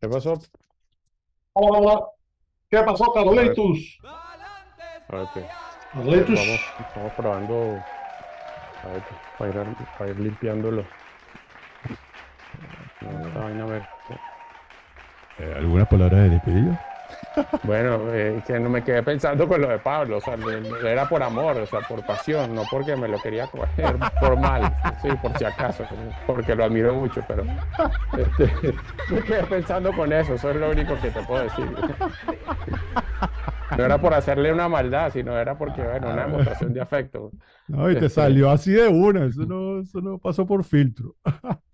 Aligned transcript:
¿Qué 0.00 0.08
pasó? 0.08 0.32
Hola, 1.52 1.78
hola. 1.78 2.06
¿Qué 2.70 2.78
pasó, 2.78 3.12
Carlitos? 3.12 4.00
A 5.08 5.16
ver 5.16 5.28
qué. 5.34 5.42
Carlitos. 5.92 6.36
Vamos, 6.36 6.60
estamos 6.78 7.12
probando. 7.12 7.54
A 8.82 8.88
ver, 8.88 9.02
para 9.36 9.50
ir, 9.50 9.76
para 9.98 10.10
ir 10.10 10.20
limpiándolo. 10.20 10.84
A 13.02 13.66
ver. 13.66 13.82
Eh, 15.38 15.54
¿Alguna 15.58 15.84
palabra 15.84 16.18
de 16.20 16.30
despedida? 16.30 16.89
Bueno, 17.62 18.10
eh, 18.14 18.42
que 18.46 18.58
no 18.58 18.70
me 18.70 18.82
quedé 18.82 19.02
pensando 19.02 19.46
con 19.46 19.60
lo 19.60 19.68
de 19.68 19.80
Pablo, 19.80 20.16
o 20.16 20.20
sea, 20.20 20.34
era 20.82 21.06
por 21.08 21.22
amor, 21.22 21.58
o 21.58 21.66
sea, 21.66 21.82
por 21.82 22.06
pasión, 22.06 22.54
no 22.54 22.68
porque 22.68 22.96
me 22.96 23.06
lo 23.06 23.20
quería 23.20 23.48
coger 23.50 23.98
por 24.16 24.38
mal, 24.38 24.78
sí, 24.96 25.16
por 25.16 25.34
si 25.36 25.44
acaso, 25.44 25.86
porque 26.24 26.54
lo 26.54 26.64
admiro 26.64 26.94
mucho, 26.94 27.22
pero 27.26 27.46
este, 28.12 28.82
me 29.08 29.22
quedé 29.24 29.44
pensando 29.44 29.94
con 29.94 30.12
eso, 30.12 30.34
eso 30.34 30.50
es 30.50 30.56
lo 30.56 30.70
único 30.70 31.00
que 31.00 31.10
te 31.12 31.22
puedo 31.22 31.42
decir. 31.42 31.74
No 33.76 33.84
era 33.84 34.00
por 34.00 34.14
hacerle 34.14 34.52
una 34.52 34.68
maldad, 34.68 35.12
sino 35.12 35.38
era 35.38 35.56
porque, 35.56 35.82
bueno, 35.86 36.10
una 36.10 36.22
demostración 36.22 36.72
de 36.72 36.80
afecto. 36.80 37.30
No, 37.68 37.88
y 37.90 37.94
te 37.96 38.06
Este- 38.06 38.08
salió 38.08 38.50
así 38.50 38.72
de 38.72 38.88
una, 38.88 39.26
eso 39.26 39.46
no, 39.46 39.80
eso 39.80 40.00
no 40.00 40.18
pasó 40.18 40.46
por 40.46 40.64
filtro. 40.64 41.16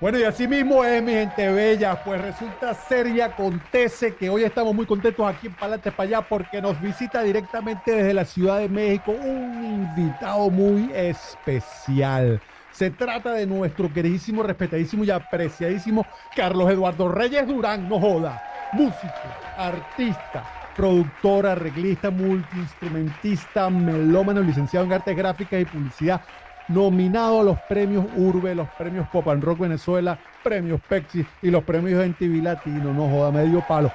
Bueno, 0.00 0.16
y 0.20 0.22
así 0.22 0.46
mismo 0.46 0.84
es, 0.84 1.02
mi 1.02 1.10
gente 1.12 1.50
bella, 1.50 2.00
pues 2.04 2.20
resulta 2.20 2.72
ser 2.72 3.08
y 3.08 3.20
acontece 3.20 4.16
que 4.16 4.30
hoy 4.30 4.44
estamos 4.44 4.72
muy 4.72 4.86
contentos 4.86 5.26
aquí 5.26 5.48
en 5.48 5.56
Palante 5.56 5.90
para 5.90 6.06
allá 6.06 6.28
porque 6.28 6.62
nos 6.62 6.80
visita 6.80 7.20
directamente 7.24 7.90
desde 7.90 8.14
la 8.14 8.24
Ciudad 8.24 8.60
de 8.60 8.68
México 8.68 9.10
un 9.10 9.60
invitado 9.64 10.50
muy 10.50 10.92
especial. 10.94 12.40
Se 12.70 12.92
trata 12.92 13.32
de 13.32 13.46
nuestro 13.48 13.92
queridísimo, 13.92 14.44
respetadísimo 14.44 15.02
y 15.02 15.10
apreciadísimo 15.10 16.06
Carlos 16.32 16.70
Eduardo 16.70 17.08
Reyes 17.08 17.48
Durán, 17.48 17.88
no 17.88 17.98
joda, 17.98 18.40
músico, 18.70 19.36
artista, 19.56 20.48
productor, 20.76 21.44
arreglista, 21.48 22.12
multiinstrumentista, 22.12 23.68
melómano, 23.68 24.42
licenciado 24.42 24.86
en 24.86 24.92
artes 24.92 25.16
gráficas 25.16 25.60
y 25.60 25.64
publicidad, 25.64 26.22
nominado 26.68 27.40
a 27.40 27.44
los 27.44 27.58
premios 27.62 28.06
Urbe, 28.16 28.54
los 28.54 28.68
premios 28.70 29.08
Pop 29.08 29.28
and 29.28 29.42
Rock 29.42 29.60
Venezuela, 29.60 30.18
premios 30.42 30.80
Pepsi 30.88 31.24
y 31.42 31.50
los 31.50 31.64
premios 31.64 32.06
MTV 32.06 32.42
Latino, 32.42 32.92
no 32.92 33.08
joda, 33.08 33.30
medio 33.30 33.64
palo. 33.66 33.90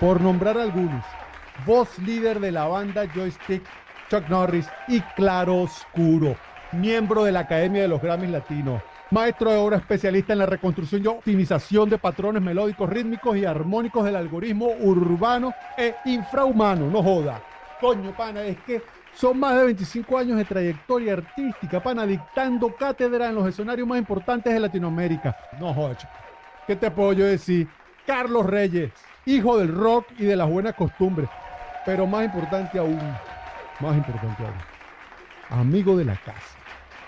Por 0.00 0.20
nombrar 0.20 0.56
algunos, 0.58 1.04
voz 1.66 1.98
líder 1.98 2.40
de 2.40 2.52
la 2.52 2.66
banda 2.66 3.06
Joystick, 3.14 3.62
Chuck 4.10 4.28
Norris 4.28 4.68
y 4.88 5.00
Claro 5.16 5.62
Oscuro, 5.62 6.36
miembro 6.72 7.24
de 7.24 7.32
la 7.32 7.40
Academia 7.40 7.82
de 7.82 7.88
los 7.88 8.00
Grammys 8.00 8.30
Latinos, 8.30 8.82
maestro 9.10 9.50
de 9.50 9.58
obra 9.58 9.76
especialista 9.76 10.32
en 10.32 10.38
la 10.38 10.46
reconstrucción 10.46 11.02
y 11.04 11.06
optimización 11.06 11.90
de 11.90 11.98
patrones 11.98 12.42
melódicos, 12.42 12.88
rítmicos 12.88 13.36
y 13.36 13.44
armónicos 13.44 14.04
del 14.04 14.16
algoritmo 14.16 14.70
urbano 14.80 15.52
e 15.76 15.94
infrahumano, 16.06 16.88
no 16.88 17.02
joda. 17.02 17.42
Coño, 17.80 18.12
pana, 18.12 18.42
es 18.42 18.58
que 18.60 18.80
son 19.14 19.38
más 19.38 19.56
de 19.56 19.64
25 19.64 20.18
años 20.18 20.36
de 20.38 20.44
trayectoria 20.44 21.14
artística, 21.14 21.82
pana, 21.82 22.06
dictando 22.06 22.74
cátedra 22.76 23.28
en 23.28 23.34
los 23.34 23.46
escenarios 23.46 23.86
más 23.86 23.98
importantes 23.98 24.52
de 24.52 24.60
Latinoamérica. 24.60 25.36
No 25.58 25.72
joda, 25.74 25.96
chico. 25.96 26.12
¿Qué 26.66 26.76
te 26.76 26.90
puedo 26.90 27.12
yo 27.12 27.26
decir? 27.26 27.68
Carlos 28.06 28.46
Reyes, 28.46 28.92
hijo 29.26 29.58
del 29.58 29.68
rock 29.68 30.06
y 30.18 30.24
de 30.24 30.36
las 30.36 30.48
buenas 30.48 30.74
costumbres. 30.74 31.28
Pero 31.84 32.06
más 32.06 32.24
importante 32.24 32.78
aún, 32.78 32.98
más 33.80 33.96
importante 33.96 34.42
aún, 34.44 34.54
amigo 35.50 35.96
de 35.96 36.04
la 36.04 36.16
casa, 36.16 36.61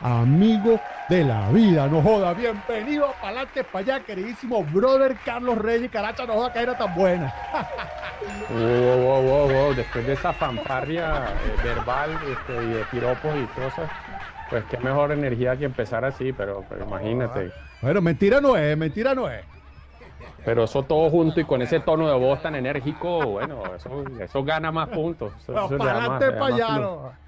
amigo 0.04 0.84
de 1.09 1.25
la 1.25 1.50
vida, 1.50 1.88
no 1.88 2.03
joda. 2.03 2.34
Bienvenido 2.34 3.06
a 3.09 3.19
Palante 3.19 3.65
para 3.65 3.94
allá, 3.97 4.04
queridísimo 4.04 4.65
brother 4.66 5.20
Carlos 5.22 5.59
Reyes. 5.59 5.91
Caracha, 5.91 6.26
no 6.26 6.34
joda 6.34 6.53
que 6.53 6.60
era 6.60 6.76
tan 6.76 6.92
buena. 6.94 7.34
Wow, 8.47 8.98
wow, 9.00 9.22
wow, 9.22 9.48
wow, 9.48 9.75
Después 9.75 10.04
de 10.04 10.12
esa 10.12 10.34
fanfarria 10.34 11.38
eh, 11.41 11.56
verbal 11.56 12.22
este, 12.22 12.64
y 12.66 12.72
de 12.72 12.84
piropos 12.84 13.38
y 13.38 13.48
cosas, 13.48 13.93
pues 14.48 14.66
qué 14.66 14.78
mejor 14.78 15.12
energía 15.12 15.56
que 15.59 15.64
empezar 15.64 16.04
así, 16.04 16.32
pero, 16.32 16.66
pero 16.69 16.82
imagínate. 16.84 17.54
Bueno, 17.81 18.03
mentira 18.03 18.41
no 18.41 18.56
es, 18.56 18.76
mentira 18.76 19.14
no 19.14 19.31
es. 19.31 19.47
Pero 20.43 20.64
eso 20.64 20.87
todo 20.87 21.10
junto 21.10 21.41
y 21.41 21.47
con 21.47 21.62
ese 21.62 21.81
tono 21.81 22.09
de 22.09 22.14
voz 22.19 22.43
tan 22.43 22.54
enérgico, 22.54 23.31
bueno, 23.31 23.75
eso, 23.75 24.04
eso 24.20 24.44
gana 24.44 24.70
más 24.72 24.91
puntos. 24.91 25.37
Eso, 25.43 25.54
Bueno, 25.54 25.66
eso 25.66 25.78
le 25.78 25.88
da 25.88 26.00
más- 26.00 26.22
pa'lante 26.22 26.26
le 26.26 26.34
da 26.34 26.41
pa' 26.41 26.48
más 26.48 26.60
allá, 26.60 26.81
no. 26.81 27.19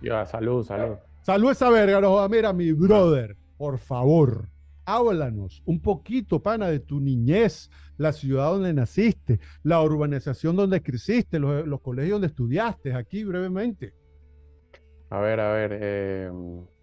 Ya, 0.00 0.26
salud, 0.26 0.64
salud. 0.64 0.98
Salud 1.22 1.50
esa 1.50 1.70
verga, 1.70 2.00
no. 2.00 2.28
Mira, 2.28 2.52
mi 2.52 2.72
brother, 2.72 3.36
por 3.56 3.78
favor, 3.78 4.48
háblanos 4.84 5.62
un 5.64 5.80
poquito, 5.80 6.42
pana, 6.42 6.68
de 6.68 6.80
tu 6.80 7.00
niñez, 7.00 7.70
la 7.96 8.12
ciudad 8.12 8.50
donde 8.50 8.72
naciste, 8.74 9.38
la 9.62 9.80
urbanización 9.82 10.56
donde 10.56 10.82
creciste, 10.82 11.38
los, 11.38 11.66
los 11.66 11.80
colegios 11.80 12.14
donde 12.16 12.26
estudiaste, 12.28 12.92
aquí 12.94 13.24
brevemente. 13.24 13.94
A 15.10 15.20
ver, 15.20 15.40
a 15.40 15.52
ver. 15.52 15.78
eh, 15.80 16.30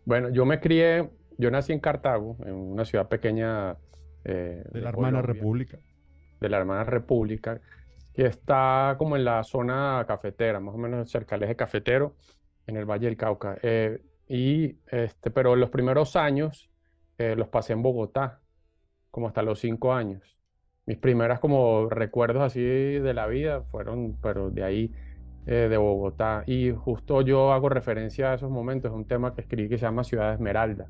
bueno, 0.05 0.29
yo 0.29 0.45
me 0.45 0.59
crié, 0.59 1.09
yo 1.37 1.51
nací 1.51 1.73
en 1.73 1.79
Cartago, 1.79 2.37
en 2.45 2.53
una 2.53 2.85
ciudad 2.85 3.07
pequeña 3.09 3.77
eh, 4.23 4.63
De 4.71 4.81
la 4.81 4.89
hermana 4.89 5.21
república. 5.21 5.79
de 6.39 6.49
la 6.49 6.57
hermana 6.59 6.83
República, 6.85 7.59
que 8.13 8.25
está 8.25 8.95
como 8.97 9.17
en 9.17 9.25
la 9.25 9.43
zona 9.43 10.05
cafetera, 10.07 10.59
más 10.59 10.75
o 10.75 10.77
menos 10.77 11.09
cerca 11.11 11.35
del 11.35 11.43
eje 11.43 11.55
cafetero, 11.55 12.15
en 12.67 12.77
el 12.77 12.85
Valle 12.85 13.07
del 13.07 13.17
Cauca. 13.17 13.57
Eh, 13.61 14.01
y 14.29 14.77
este, 14.91 15.31
pero 15.31 15.55
los 15.55 15.71
primeros 15.71 16.15
años 16.15 16.69
eh, 17.17 17.35
los 17.35 17.49
pasé 17.49 17.73
en 17.73 17.81
Bogotá, 17.81 18.39
como 19.11 19.27
hasta 19.27 19.41
los 19.41 19.59
cinco 19.59 19.91
años. 19.91 20.37
Mis 20.85 20.97
primeras 20.97 21.39
como 21.39 21.89
recuerdos 21.89 22.43
así 22.43 22.61
de 22.61 23.13
la 23.13 23.27
vida 23.27 23.63
fueron, 23.63 24.17
pero 24.21 24.51
de 24.51 24.63
ahí, 24.63 24.91
eh, 25.47 25.67
de 25.69 25.77
Bogotá. 25.77 26.43
Y 26.45 26.71
justo 26.71 27.21
yo 27.21 27.51
hago 27.51 27.69
referencia 27.69 28.31
a 28.31 28.35
esos 28.35 28.51
momentos, 28.51 28.91
un 28.91 29.05
tema 29.05 29.33
que 29.33 29.41
escribí 29.41 29.67
que 29.67 29.77
se 29.77 29.85
llama 29.85 30.03
Ciudad 30.03 30.33
Esmeralda. 30.33 30.87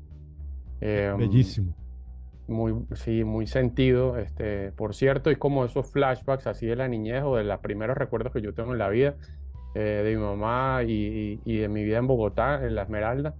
Eh, 0.82 1.12
Bellísimo. 1.16 1.74
muy, 2.46 2.74
sí, 2.92 3.24
muy 3.24 3.46
sentido, 3.46 4.18
este, 4.18 4.72
por 4.72 4.94
cierto, 4.94 5.30
y 5.30 5.36
como 5.36 5.64
esos 5.64 5.90
flashbacks 5.90 6.46
así 6.46 6.66
de 6.66 6.76
la 6.76 6.88
niñez 6.88 7.22
o 7.24 7.36
de 7.36 7.44
los 7.44 7.60
primeros 7.60 7.96
recuerdos 7.96 8.32
que 8.32 8.42
yo 8.42 8.54
tengo 8.54 8.72
en 8.72 8.78
la 8.78 8.88
vida, 8.90 9.16
eh, 9.74 9.80
de 10.04 10.16
mi 10.16 10.22
mamá 10.22 10.82
y, 10.84 10.92
y- 10.92 11.42
y 11.44 11.58
de 11.58 11.68
mi 11.68 11.84
vida 11.84 11.98
en 11.98 12.06
Bogotá, 12.06 12.56
en 12.66 12.74
la 12.74 12.82
Esmeralda, 12.82 13.36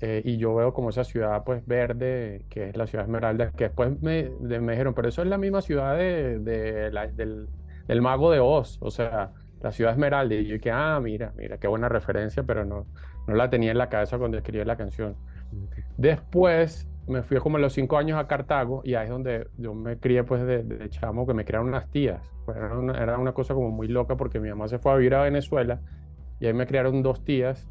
eh, 0.00 0.22
y 0.24 0.36
yo 0.38 0.54
veo 0.54 0.72
como 0.72 0.90
esa 0.90 1.04
ciudad 1.04 1.44
pues 1.44 1.64
verde, 1.66 2.46
que 2.48 2.70
es 2.70 2.76
la 2.76 2.86
ciudad 2.86 3.06
Esmeralda, 3.06 3.50
que 3.52 3.64
después 3.64 4.00
me, 4.02 4.30
de- 4.40 4.60
me 4.60 4.72
dijeron, 4.72 4.94
pero 4.94 5.08
eso 5.08 5.22
es 5.22 5.28
la 5.28 5.38
misma 5.38 5.62
ciudad 5.62 5.96
de, 5.96 6.38
de 6.40 6.90
la- 6.92 7.06
del, 7.08 7.48
del 7.86 8.02
mago 8.02 8.30
de 8.32 8.40
Oz, 8.40 8.78
o 8.80 8.90
sea, 8.90 9.32
la 9.60 9.72
ciudad 9.72 9.92
Esmeralda, 9.92 10.34
y 10.34 10.46
yo 10.48 10.54
dije, 10.54 10.70
ah, 10.72 11.00
mira, 11.02 11.32
mira, 11.36 11.58
qué 11.58 11.68
buena 11.68 11.88
referencia, 11.88 12.42
pero 12.44 12.64
no, 12.64 12.88
no 13.26 13.34
la 13.34 13.48
tenía 13.50 13.70
en 13.72 13.78
la 13.78 13.88
cabeza 13.88 14.18
cuando 14.18 14.36
escribí 14.38 14.64
la 14.64 14.76
canción. 14.76 15.18
Después 15.96 16.88
me 17.06 17.22
fui 17.22 17.38
como 17.38 17.56
a 17.56 17.60
los 17.60 17.72
cinco 17.72 17.98
años 17.98 18.18
a 18.18 18.26
Cartago 18.26 18.82
y 18.84 18.94
ahí 18.94 19.04
es 19.04 19.10
donde 19.10 19.48
yo 19.58 19.74
me 19.74 19.98
crié 19.98 20.24
pues 20.24 20.44
de, 20.44 20.88
chamo 20.90 21.26
que 21.26 21.34
me 21.34 21.44
criaron 21.44 21.68
unas 21.68 21.90
tías. 21.90 22.20
Era 22.48 22.78
una, 22.78 23.02
era 23.02 23.18
una 23.18 23.32
cosa 23.32 23.54
como 23.54 23.70
muy 23.70 23.88
loca 23.88 24.16
porque 24.16 24.40
mi 24.40 24.48
mamá 24.48 24.68
se 24.68 24.78
fue 24.78 24.92
a 24.92 24.96
vivir 24.96 25.14
a 25.14 25.22
Venezuela 25.22 25.80
y 26.40 26.46
ahí 26.46 26.52
me 26.54 26.66
criaron 26.66 27.02
dos 27.02 27.24
tías 27.24 27.66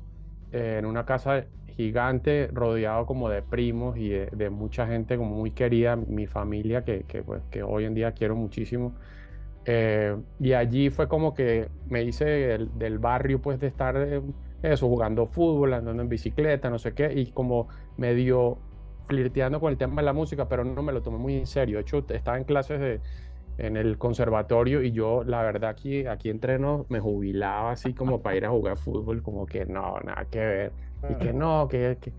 eh, 0.51 0.78
en 0.80 0.86
una 0.86 1.06
casa 1.06 1.45
gigante 1.68 2.50
rodeado 2.51 3.06
como 3.06 3.30
de 3.30 3.42
primos 3.42 3.98
y 3.98 4.10
de, 4.10 4.50
mucha 4.50 4.86
gente 4.88 5.18
como 5.18 5.36
muy 5.36 5.51
querida, 5.51 5.95
mi 5.95 6.27
familia 6.27 6.84
que, 6.84 7.04
que, 7.07 7.24
pues, 7.24 7.42
que 7.50 7.63
hoy 7.63 7.86
en 7.86 7.94
día 7.94 8.12
quiero 8.12 8.36
muchísimo. 8.36 8.94
Eh, 9.66 10.18
y 10.39 10.54
allí 10.54 10.89
fue 10.89 11.07
como 11.07 11.34
que 11.34 11.69
me 11.88 12.04
hice 12.04 12.25
del, 12.25 12.77
del 12.77 12.98
barrio 12.98 13.39
pues 13.42 13.60
de 13.60 13.68
estar 13.68 13.95
eh, 13.95 14.22
eso, 14.63 14.88
jugando 14.88 15.27
fútbol, 15.27 15.74
andando 15.74 16.01
en 16.04 16.10
bicicleta, 16.10 16.69
no 16.69 16.80
sé 16.80 16.94
qué, 16.94 17.12
y 17.13 17.31
como 17.31 17.68
medio 17.98 18.60
flirteando 19.07 19.59
con 19.59 19.71
el 19.71 19.77
tema 19.77 20.01
de 20.01 20.06
la 20.06 20.13
música, 20.13 20.48
pero 20.48 20.63
no 20.63 20.81
me 20.83 20.94
lo 20.94 21.01
tomé 21.01 21.18
muy 21.18 21.36
en 21.38 21.48
serio. 21.48 21.77
De 21.77 21.81
hecho, 21.83 22.06
estaba 22.09 22.38
en 22.38 22.45
clases 22.45 22.80
de, 22.80 23.01
en 23.57 23.77
el 23.77 23.98
conservatorio 23.98 24.81
y 24.83 24.92
yo, 24.92 25.24
la 25.24 25.44
verdad, 25.44 25.71
aquí, 25.71 26.06
aquí 26.07 26.30
entreno, 26.30 26.86
me 26.89 27.00
jubilaba 27.00 27.71
así 27.71 27.94
como 27.94 28.21
para 28.21 28.38
ir 28.38 28.45
a 28.45 28.50
jugar 28.50 28.77
fútbol, 28.77 29.21
como 29.24 29.45
que 29.45 29.65
no, 29.65 30.00
nada 30.01 30.25
que 30.30 30.39
ver. 30.39 30.75
Y 31.07 31.18
que 31.18 31.33
no, 31.33 31.68
que, 31.69 31.98
que, 32.01 32.13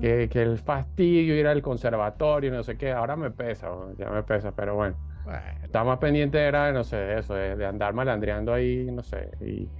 que, 0.00 0.28
que 0.28 0.42
el 0.42 0.58
fastidio 0.58 1.34
ir 1.38 1.46
al 1.46 1.62
conservatorio, 1.62 2.52
no 2.52 2.62
sé 2.62 2.76
qué, 2.76 2.92
ahora 2.92 3.16
me 3.16 3.30
pesa, 3.32 3.68
ya 3.98 4.10
me 4.10 4.22
pesa, 4.24 4.54
pero 4.54 4.76
bueno. 4.76 4.96
Bueno, 5.24 5.40
Estaba 5.62 5.84
más 5.92 5.98
pendiente 5.98 6.38
era 6.40 6.72
no 6.72 6.84
sé, 6.84 6.96
de 6.96 7.18
eso, 7.20 7.34
de, 7.34 7.56
de 7.56 7.66
andar 7.66 7.92
malandreando 7.94 8.52
ahí, 8.54 8.86
no 8.90 9.02
sé. 9.02 9.30
Y, 9.40 9.70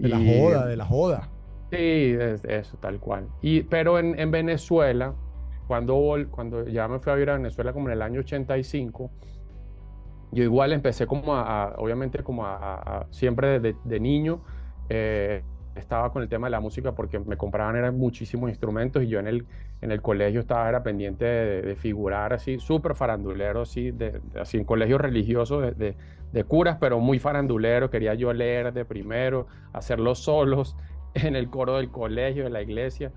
de 0.00 0.08
la 0.08 0.18
y- 0.18 0.24
joda, 0.24 0.66
de 0.66 0.76
la 0.76 0.84
joda. 0.86 1.28
Sí, 1.70 2.16
es- 2.18 2.44
eso, 2.44 2.78
tal 2.78 2.98
cual. 3.00 3.28
Y, 3.40 3.62
pero 3.64 3.98
en, 3.98 4.18
en 4.18 4.30
Venezuela, 4.30 5.14
cuando, 5.70 6.16
cuando 6.32 6.66
ya 6.66 6.88
me 6.88 6.98
fui 6.98 7.12
a 7.12 7.14
vivir 7.14 7.30
a 7.30 7.34
Venezuela 7.34 7.72
como 7.72 7.86
en 7.86 7.92
el 7.92 8.02
año 8.02 8.18
85, 8.22 9.12
yo 10.32 10.42
igual 10.42 10.72
empecé 10.72 11.06
como 11.06 11.36
a, 11.36 11.66
a- 11.66 11.74
obviamente 11.78 12.24
como 12.24 12.44
a, 12.44 12.56
a- 13.02 13.06
siempre 13.12 13.60
de, 13.60 13.76
de 13.84 14.00
niño, 14.00 14.42
eh, 14.88 15.44
estaba 15.76 16.10
con 16.10 16.22
el 16.22 16.28
tema 16.28 16.48
de 16.48 16.50
la 16.50 16.58
música 16.60 16.92
porque 16.96 17.20
me 17.20 17.36
compraban 17.36 17.76
eran 17.76 17.96
muchísimos 17.96 18.50
instrumentos 18.50 19.04
y 19.04 19.06
yo 19.06 19.20
en 19.20 19.28
el, 19.28 19.46
en 19.80 19.92
el 19.92 20.02
colegio 20.02 20.40
estaba 20.40 20.68
era 20.68 20.82
pendiente 20.82 21.24
de, 21.24 21.62
de 21.62 21.76
figurar 21.76 22.32
así, 22.32 22.58
súper 22.58 22.96
farandulero, 22.96 23.60
así, 23.62 23.92
de, 23.92 24.20
de- 24.32 24.40
así 24.40 24.58
en 24.58 24.64
colegio 24.64 24.98
religioso 24.98 25.60
de, 25.60 25.70
de- 25.72 25.96
de 26.32 26.44
curas, 26.44 26.78
pero 26.80 26.98
muy 26.98 27.20
farandulero, 27.20 27.90
quería 27.90 28.14
yo 28.14 28.32
leer 28.32 28.72
de 28.72 28.84
primero, 28.84 29.46
hacer 29.72 30.00
los 30.00 30.18
solos 30.20 30.76
en 31.14 31.36
el 31.36 31.48
coro 31.48 31.76
del 31.76 31.90
colegio, 31.92 32.42
de 32.44 32.50
la 32.50 32.62
iglesia. 32.62 33.12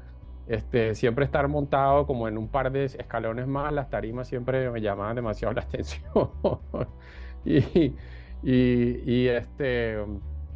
Este, 0.46 0.94
siempre 0.96 1.26
estar 1.26 1.48
montado 1.48 2.06
como 2.06 2.28
en 2.28 2.38
un 2.38 2.50
par 2.52 2.72
de 2.72 2.86
escalones 2.86 3.48
más, 3.48 3.72
las 3.74 3.90
tarimas 3.90 4.28
siempre 4.28 4.70
me 4.72 4.82
llamaban 4.82 5.16
demasiado 5.16 5.54
la 5.56 5.62
atención. 5.62 6.04
y, 7.44 7.96
y, 8.42 9.12
y, 9.24 9.28
este, 9.28 9.98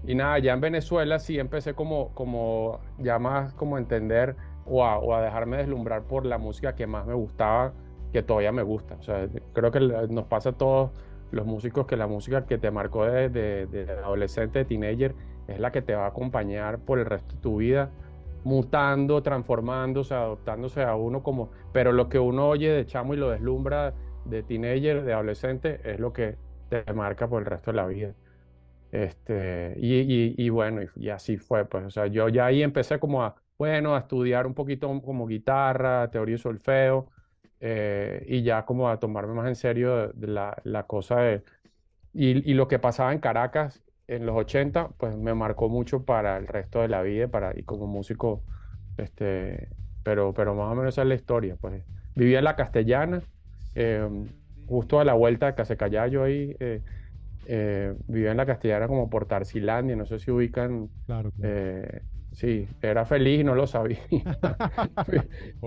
y 0.03 0.15
nada, 0.15 0.39
ya 0.39 0.53
en 0.53 0.61
Venezuela 0.61 1.19
sí 1.19 1.39
empecé 1.39 1.73
como, 1.75 2.13
como 2.13 2.81
ya 2.97 3.19
más 3.19 3.53
como 3.53 3.77
entender 3.77 4.35
o 4.63 4.85
a, 4.85 4.99
o 4.99 5.13
a 5.15 5.21
dejarme 5.21 5.57
deslumbrar 5.57 6.07
por 6.07 6.25
la 6.25 6.37
música 6.37 6.75
que 6.75 6.87
más 6.87 7.05
me 7.05 7.13
gustaba, 7.13 7.75
que 8.11 8.23
todavía 8.23 8.51
me 8.51 8.63
gusta. 8.63 8.95
O 8.95 9.01
sea, 9.03 9.27
creo 9.53 9.71
que 9.71 9.79
nos 10.09 10.25
pasa 10.27 10.49
a 10.49 10.57
todos 10.57 10.91
los 11.31 11.45
músicos 11.45 11.87
que 11.87 11.97
la 11.97 12.07
música 12.07 12.45
que 12.45 12.57
te 12.57 12.71
marcó 12.71 13.05
de, 13.05 13.29
de- 13.29 13.67
de 13.67 13.91
adolescente, 13.91 14.59
de 14.59 14.65
teenager, 14.65 15.15
es 15.47 15.59
la 15.59 15.71
que 15.71 15.81
te 15.81 15.95
va 15.95 16.05
a 16.05 16.07
acompañar 16.09 16.79
por 16.85 16.99
el 16.99 17.05
resto 17.05 17.35
de 17.35 17.41
tu 17.41 17.57
vida, 17.57 17.91
mutando, 18.47 19.23
transformándose, 19.23 20.13
adoptándose 20.15 20.83
a 20.83 20.95
uno 20.95 21.23
como... 21.23 21.51
Pero 21.73 21.91
lo 21.91 22.09
que 22.09 22.19
uno 22.19 22.49
oye 22.49 22.69
de 22.71 22.85
chamo 22.85 23.13
y 23.13 23.17
lo 23.17 23.29
deslumbra 23.31 23.95
de 24.25 24.43
teenager, 24.43 25.03
de 25.03 25.13
adolescente, 25.13 25.81
es 25.89 25.99
lo 25.99 26.13
que 26.13 26.39
te 26.69 26.83
marca 26.93 27.27
por 27.29 27.41
el 27.43 27.45
resto 27.47 27.71
de 27.71 27.77
la 27.77 27.87
vida. 27.87 28.15
Este, 28.91 29.75
y, 29.77 30.33
y- 30.43 30.49
bueno, 30.49 30.81
y, 30.95 31.09
así 31.09 31.37
fue, 31.37 31.65
pues, 31.65 31.85
o 31.85 31.89
sea, 31.91 32.07
yo 32.07 32.29
ya 32.29 32.45
ahí 32.47 32.63
empecé 32.63 32.99
como 32.99 33.23
a, 33.23 33.35
bueno, 33.57 33.95
a 33.95 33.99
estudiar 33.99 34.47
un 34.47 34.53
poquito 34.53 34.87
como 35.01 35.27
guitarra, 35.27 36.09
teoría 36.09 36.35
y 36.35 36.37
solfeo, 36.37 37.11
eh, 37.59 38.23
y 38.27 38.43
ya 38.43 38.65
como 38.65 38.89
a 38.89 38.99
tomarme 38.99 39.33
más 39.33 39.47
en 39.47 39.55
serio 39.55 40.13
la, 40.19 40.55
la 40.63 40.83
cosa 40.87 41.19
de, 41.21 41.43
y 42.13 42.53
lo 42.55 42.67
que 42.67 42.79
pasaba 42.79 43.13
en 43.13 43.19
Caracas 43.19 43.83
en 44.07 44.25
los 44.25 44.35
80, 44.35 44.89
pues 44.97 45.15
me 45.17 45.33
marcó 45.33 45.69
mucho 45.69 46.03
para 46.05 46.37
el 46.37 46.47
resto 46.47 46.81
de 46.81 46.87
la 46.87 47.01
vida 47.01 47.27
para, 47.27 47.57
y 47.57 47.63
como 47.63 47.87
músico, 47.87 48.43
este, 48.97 49.69
pero, 50.03 50.33
pero 50.33 50.55
más 50.55 50.71
o 50.71 50.75
menos 50.75 50.93
esa 50.95 51.01
es 51.03 51.07
la 51.09 51.15
historia, 51.15 51.55
pues, 51.59 51.83
vivía 52.15 52.39
en 52.39 52.45
La 52.45 52.55
Castellana, 52.55 53.21
eh, 53.75 54.07
justo 54.65 54.99
a 54.99 55.05
la 55.05 55.13
vuelta 55.13 55.47
de 55.47 55.55
Casecallayo 55.55 56.23
ahí, 56.23 56.55
eh, 56.59 56.81
eh, 57.45 57.93
vivía 58.07 58.31
en 58.31 58.37
la 58.37 58.45
Castellana 58.45 58.87
como 58.87 59.09
por 59.09 59.25
Tarsilandia, 59.25 59.95
no 59.95 60.05
sé 60.05 60.19
si 60.19 60.31
ubican, 60.31 60.89
Claro. 61.05 61.31
claro. 61.31 61.53
eh, 61.55 62.01
sí, 62.31 62.67
era 62.81 63.05
feliz 63.05 63.41
y 63.41 63.43
no 63.43 63.55
lo 63.55 63.67
sabía. 63.67 63.99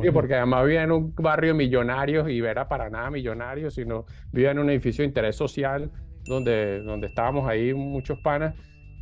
Sí, 0.02 0.10
porque 0.12 0.34
además 0.34 0.64
vivía 0.64 0.82
en 0.82 0.92
un 0.92 1.14
barrio 1.14 1.50
de 1.52 1.54
millonarios 1.58 2.28
y 2.30 2.38
era 2.40 2.68
para 2.68 2.88
nada 2.90 3.10
millonario, 3.10 3.70
sino 3.70 4.06
vivía 4.32 4.50
en 4.52 4.58
un 4.58 4.70
edificio 4.70 5.02
de 5.02 5.08
interés 5.08 5.36
social 5.36 5.90
donde, 6.30 6.80
donde 6.82 7.06
estábamos 7.08 7.48
ahí 7.48 7.74
muchos 7.74 8.18
panas 8.20 8.54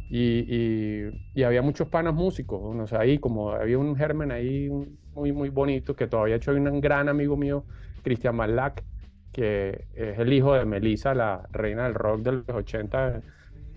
y, 0.09 1.07
y- 1.09 1.11
y 1.35 1.43
había 1.43 1.63
muchos 1.63 1.89
panas 1.89 2.15
músicos. 2.15 2.61
O 2.63 2.87
sea, 2.87 3.01
ahí 3.01 3.19
como 3.19 3.51
había 3.53 3.79
un 3.79 3.97
germen 3.97 4.33
ahí 4.33 4.69
muy, 5.15 5.33
muy 5.33 5.51
bonito 5.51 5.95
que 5.97 6.07
todavía 6.09 6.35
he 6.37 6.39
hecho 6.39 6.53
un 6.53 6.81
gran 6.81 7.09
amigo 7.09 7.37
mío, 7.37 7.67
Cristian 8.03 8.37
Malac, 8.37 8.85
que 9.33 9.87
es 9.93 10.19
el 10.19 10.33
hijo 10.33 10.55
de 10.55 10.65
Melissa, 10.65 11.15
la 11.15 11.47
reina 11.51 11.85
del 11.85 11.95
rock 11.95 12.23
de 12.23 12.33
los 12.33 12.45
80, 12.49 13.23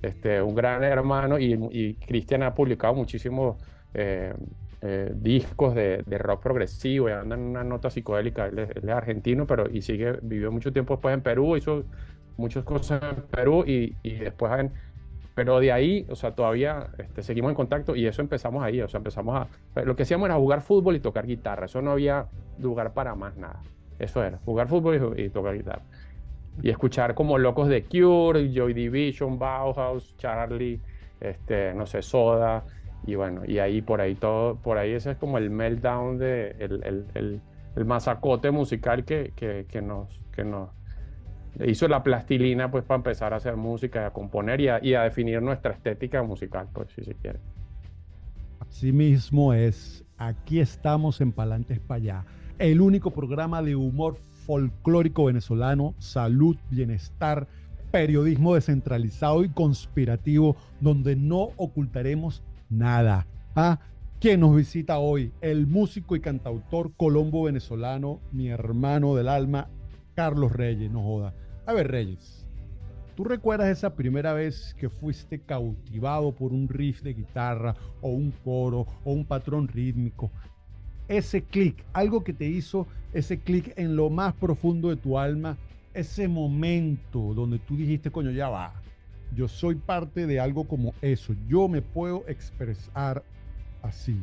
este, 0.01 0.41
un 0.41 0.55
gran 0.55 0.83
hermano 0.83 1.37
y, 1.39 1.53
y 1.71 1.95
Cristian 1.97 2.43
ha 2.43 2.53
publicado 2.55 2.93
muchísimos 2.95 3.57
eh, 3.93 4.33
eh, 4.81 5.11
discos 5.15 5.75
de, 5.75 6.03
de 6.05 6.17
rock 6.17 6.43
progresivo 6.43 7.09
y 7.09 7.11
anda 7.11 7.35
en 7.35 7.41
una 7.41 7.63
nota 7.63 7.89
psicodélica, 7.89 8.47
él 8.47 8.59
es, 8.59 8.69
él 8.71 8.83
es 8.89 8.95
argentino, 8.95 9.45
pero 9.45 9.69
y 9.69 9.81
sigue, 9.81 10.17
vivió 10.23 10.51
mucho 10.51 10.71
tiempo 10.73 10.95
después 10.95 11.13
en 11.13 11.21
Perú, 11.23 11.55
hizo 11.57 11.85
muchas 12.41 12.63
cosas 12.65 13.01
en 13.03 13.23
Perú 13.27 13.63
y, 13.65 13.95
y 14.03 14.15
después 14.15 14.51
en, 14.59 14.73
pero 15.33 15.59
de 15.59 15.71
ahí, 15.71 16.05
o 16.09 16.15
sea, 16.15 16.35
todavía 16.35 16.89
este, 16.97 17.23
seguimos 17.23 17.49
en 17.49 17.55
contacto 17.55 17.95
y 17.95 18.05
eso 18.05 18.21
empezamos 18.21 18.63
ahí, 18.63 18.81
o 18.81 18.87
sea, 18.87 18.97
empezamos 18.97 19.47
a, 19.75 19.81
lo 19.81 19.95
que 19.95 20.03
hacíamos 20.03 20.25
era 20.27 20.35
jugar 20.35 20.61
fútbol 20.61 20.95
y 20.95 20.99
tocar 20.99 21.25
guitarra, 21.25 21.65
eso 21.65 21.81
no 21.81 21.91
había 21.91 22.27
lugar 22.57 22.93
para 22.93 23.15
más 23.15 23.37
nada, 23.37 23.61
eso 23.99 24.23
era, 24.23 24.39
jugar 24.39 24.67
fútbol 24.67 25.15
y, 25.17 25.23
y 25.23 25.29
tocar 25.29 25.55
guitarra. 25.55 25.83
Y 26.61 26.69
escuchar 26.69 27.15
como 27.15 27.37
locos 27.37 27.69
de 27.69 27.85
Cure, 27.85 28.51
Joy 28.53 28.73
Division, 28.73 29.39
Bauhaus, 29.39 30.15
Charlie, 30.17 30.81
este, 31.19 31.73
no 31.73 31.85
sé, 31.85 32.01
Soda, 32.01 32.65
y 33.03 33.15
bueno, 33.15 33.43
y 33.45 33.59
ahí 33.59 33.81
por 33.81 34.01
ahí 34.01 34.15
todo, 34.15 34.57
por 34.61 34.77
ahí 34.77 34.91
ese 34.91 35.11
es 35.11 35.17
como 35.17 35.37
el 35.37 35.49
meltdown 35.49 36.17
de, 36.17 36.51
el, 36.59 36.83
el, 36.83 37.07
el, 37.15 37.41
el 37.75 37.85
masacote 37.85 38.51
musical 38.51 39.05
que, 39.05 39.33
que, 39.35 39.65
que 39.69 39.81
nos, 39.81 40.21
que 40.31 40.43
nos 40.43 40.69
hizo 41.65 41.87
la 41.87 42.03
plastilina 42.03 42.71
pues 42.71 42.83
para 42.83 42.97
empezar 42.97 43.33
a 43.33 43.37
hacer 43.37 43.55
música, 43.55 44.07
a 44.07 44.11
componer 44.11 44.61
y 44.61 44.95
a, 44.95 45.03
definir 45.03 45.41
nuestra 45.41 45.73
estética 45.73 46.23
musical, 46.23 46.67
pues 46.73 46.89
si 46.95 47.03
se 47.03 47.15
quiere. 47.15 47.39
Así 48.59 48.91
mismo 48.91 49.53
es. 49.53 50.05
Aquí 50.17 50.59
estamos 50.59 51.19
en 51.21 51.31
Palantes 51.31 51.79
para 51.79 51.97
allá. 51.97 52.25
El 52.59 52.79
único 52.79 53.11
programa 53.11 53.61
de 53.61 53.75
humor 53.75 54.17
folclórico 54.45 55.25
venezolano, 55.25 55.95
salud, 55.97 56.57
bienestar, 56.69 57.47
periodismo 57.91 58.55
descentralizado 58.55 59.43
y 59.43 59.49
conspirativo, 59.49 60.55
donde 60.79 61.15
no 61.15 61.49
ocultaremos 61.57 62.43
nada. 62.69 63.27
¿Ah? 63.55 63.79
¿Quién 64.19 64.39
nos 64.41 64.55
visita 64.55 64.99
hoy? 64.99 65.31
El 65.41 65.65
músico 65.65 66.15
y 66.15 66.21
cantautor 66.21 66.91
colombo 66.95 67.43
venezolano, 67.43 68.19
mi 68.31 68.49
hermano 68.49 69.15
del 69.15 69.27
alma, 69.27 69.67
Carlos 70.15 70.51
Reyes, 70.51 70.91
no 70.91 71.01
joda. 71.01 71.33
A 71.65 71.73
ver, 71.73 71.89
Reyes, 71.89 72.45
¿tú 73.15 73.23
recuerdas 73.23 73.69
esa 73.69 73.95
primera 73.95 74.33
vez 74.33 74.75
que 74.77 74.89
fuiste 74.89 75.39
cautivado 75.39 76.33
por 76.33 76.53
un 76.53 76.67
riff 76.67 77.01
de 77.01 77.13
guitarra 77.13 77.75
o 78.01 78.09
un 78.09 78.31
coro 78.43 78.87
o 79.03 79.13
un 79.13 79.25
patrón 79.25 79.67
rítmico? 79.67 80.31
Ese 81.07 81.41
clic, 81.41 81.83
algo 81.93 82.23
que 82.23 82.33
te 82.33 82.45
hizo 82.45 82.87
ese 83.13 83.39
clic 83.39 83.73
en 83.77 83.95
lo 83.95 84.09
más 84.09 84.33
profundo 84.33 84.89
de 84.89 84.95
tu 84.95 85.17
alma, 85.17 85.57
ese 85.93 86.27
momento 86.27 87.33
donde 87.33 87.59
tú 87.59 87.75
dijiste, 87.75 88.11
coño, 88.11 88.31
ya 88.31 88.49
va, 88.49 88.81
yo 89.35 89.47
soy 89.47 89.75
parte 89.75 90.27
de 90.27 90.39
algo 90.39 90.65
como 90.67 90.93
eso, 91.01 91.33
yo 91.47 91.67
me 91.67 91.81
puedo 91.81 92.23
expresar 92.27 93.23
así. 93.81 94.17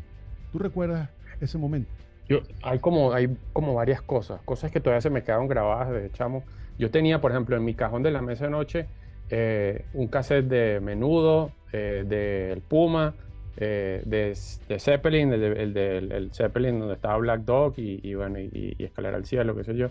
¿Tú 0.52 0.58
recuerdas 0.58 1.10
ese 1.40 1.58
momento? 1.58 1.90
Yo, 2.28 2.40
hay, 2.62 2.78
como, 2.78 3.12
hay 3.12 3.34
como 3.52 3.74
varias 3.74 4.02
cosas, 4.02 4.40
cosas 4.44 4.70
que 4.70 4.80
todavía 4.80 5.00
se 5.00 5.10
me 5.10 5.22
quedaron 5.22 5.48
grabadas 5.48 5.90
de 5.90 6.10
chamo. 6.12 6.44
Yo 6.78 6.90
tenía, 6.90 7.20
por 7.20 7.30
ejemplo, 7.30 7.56
en 7.56 7.64
mi 7.64 7.74
cajón 7.74 8.02
de 8.02 8.10
la 8.10 8.22
mesa 8.22 8.44
de 8.44 8.50
noche 8.50 8.86
eh, 9.30 9.84
un 9.94 10.08
cassette 10.08 10.46
de 10.46 10.80
Menudo, 10.80 11.52
eh, 11.72 12.04
del 12.06 12.60
Puma, 12.62 13.14
eh, 13.56 14.02
de, 14.04 14.36
de, 14.68 14.78
Zeppelin, 14.78 15.32
el, 15.32 15.42
el, 15.42 15.76
el, 15.76 16.12
el, 16.12 16.32
Zeppelin 16.32 16.78
donde 16.78 16.94
estaba 16.94 17.18
Black 17.18 17.40
Dog 17.42 17.74
y, 17.76 18.00
y 18.02 18.14
bueno, 18.14 18.38
y, 18.38 18.74
y, 18.78 18.84
Escalera 18.84 19.16
al 19.16 19.26
Cielo, 19.26 19.54
qué 19.54 19.64
sé 19.64 19.76
yo. 19.76 19.88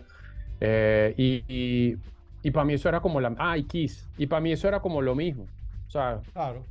Eh, 0.59 1.13
y, 1.17 1.97
y, 2.41 2.51
para 2.51 2.65
mí 2.65 2.73
eso 2.73 2.89
era 2.89 3.01
como 3.01 3.19
la... 3.19 3.35
Ah, 3.37 3.57
y 3.57 3.63
Kiss. 3.63 4.07
Y 4.17 4.25
para 4.27 4.39
mí 4.39 4.51
eso 4.53 4.67
era 4.67 4.79
como 4.79 5.01
lo 5.01 5.15
mismo. 5.15 5.45
O 5.87 5.91
sea... 5.91 6.21
Claro. 6.33 6.63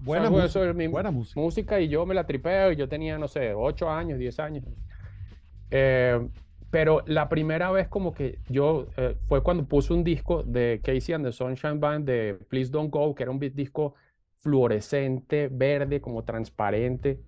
Buena, 0.00 0.28
o 0.28 0.28
sea, 0.28 0.42
música, 0.42 0.60
eso 0.64 0.74
mi, 0.74 0.86
buena 0.88 1.10
música. 1.10 1.40
música. 1.40 1.80
y 1.80 1.88
yo 1.88 2.04
me 2.04 2.14
la 2.14 2.24
tripeo 2.24 2.72
y 2.72 2.76
yo 2.76 2.88
tenía, 2.88 3.16
no 3.18 3.28
sé, 3.28 3.54
8 3.54 3.90
años, 3.90 4.18
10 4.18 4.40
años. 4.40 4.64
Eh, 5.70 6.28
pero 6.70 7.02
la 7.06 7.28
primera 7.28 7.70
vez 7.72 7.88
como 7.88 8.14
que 8.14 8.38
yo, 8.48 8.88
eh, 8.96 9.16
fue 9.26 9.42
cuando 9.42 9.66
puse 9.66 9.92
un 9.92 10.04
disco 10.04 10.42
de 10.44 10.80
Casey 10.84 11.14
and 11.14 11.24
the 11.26 11.32
Sunshine 11.32 11.80
Band 11.80 12.06
de 12.06 12.34
Please 12.48 12.70
Don't 12.70 12.90
Go, 12.92 13.14
que 13.14 13.24
era 13.24 13.32
un 13.32 13.38
disco 13.40 13.94
fluorescente, 14.40 15.48
verde, 15.50 16.00
como 16.00 16.24
transparente. 16.24 17.20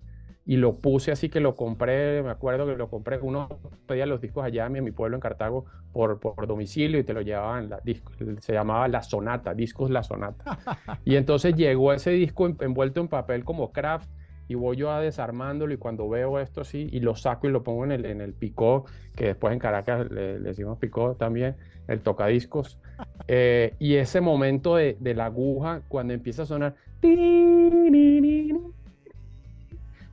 y 0.45 0.57
lo 0.57 0.81
puse 0.81 1.11
así 1.11 1.29
que 1.29 1.39
lo 1.39 1.55
compré, 1.55 2.21
me 2.21 2.29
acuerdo 2.29 2.65
que 2.65 2.75
lo 2.75 2.89
compré, 2.89 3.17
uno 3.19 3.47
pedía 3.87 4.05
los 4.05 4.19
discos 4.19 4.43
allá 4.43 4.65
en 4.65 4.83
mi 4.83 4.91
pueblo 4.91 5.15
en 5.15 5.21
Cartago 5.21 5.65
por, 5.93 6.19
por 6.19 6.47
domicilio 6.47 6.99
y 6.99 7.03
te 7.05 7.13
lo 7.13 7.21
llevaban, 7.21 7.69
la, 7.69 7.79
disco, 7.81 8.11
se 8.41 8.51
llamaba 8.53 8.87
La 8.89 9.03
Sonata, 9.03 9.53
discos 9.53 9.89
La 9.89 10.03
Sonata. 10.03 10.45
Y 11.05 11.15
entonces 11.15 11.55
llegó 11.55 11.93
ese 11.93 12.11
disco 12.11 12.47
en- 12.47 12.57
envuelto 12.61 12.99
en 13.01 13.07
papel 13.07 13.43
como 13.45 13.71
craft 13.71 14.09
y 14.53 14.55
voy 14.55 14.77
yo 14.77 14.91
a 14.91 15.01
desarmándolo 15.01 15.73
y 15.73 15.77
cuando 15.77 16.07
veo 16.07 16.39
esto 16.39 16.61
así 16.61 16.87
y 16.91 16.99
lo 16.99 17.15
saco 17.15 17.47
y 17.47 17.51
lo 17.51 17.63
pongo 17.63 17.85
en 17.85 17.91
el, 17.91 18.05
en 18.05 18.21
el 18.21 18.33
picó, 18.33 18.85
que 19.15 19.25
después 19.25 19.51
en 19.51 19.57
Caracas 19.59 20.11
le, 20.11 20.39
le 20.39 20.49
decimos 20.49 20.77
picó 20.77 21.15
también, 21.15 21.55
el 21.87 21.99
tocadiscos. 22.01 22.77
Eh, 23.27 23.73
y 23.79 23.95
ese 23.95 24.19
momento 24.21 24.75
de, 24.75 24.97
de 24.99 25.15
la 25.15 25.25
aguja 25.25 25.81
cuando 25.87 26.13
empieza 26.13 26.43
a 26.43 26.45
sonar... 26.45 26.75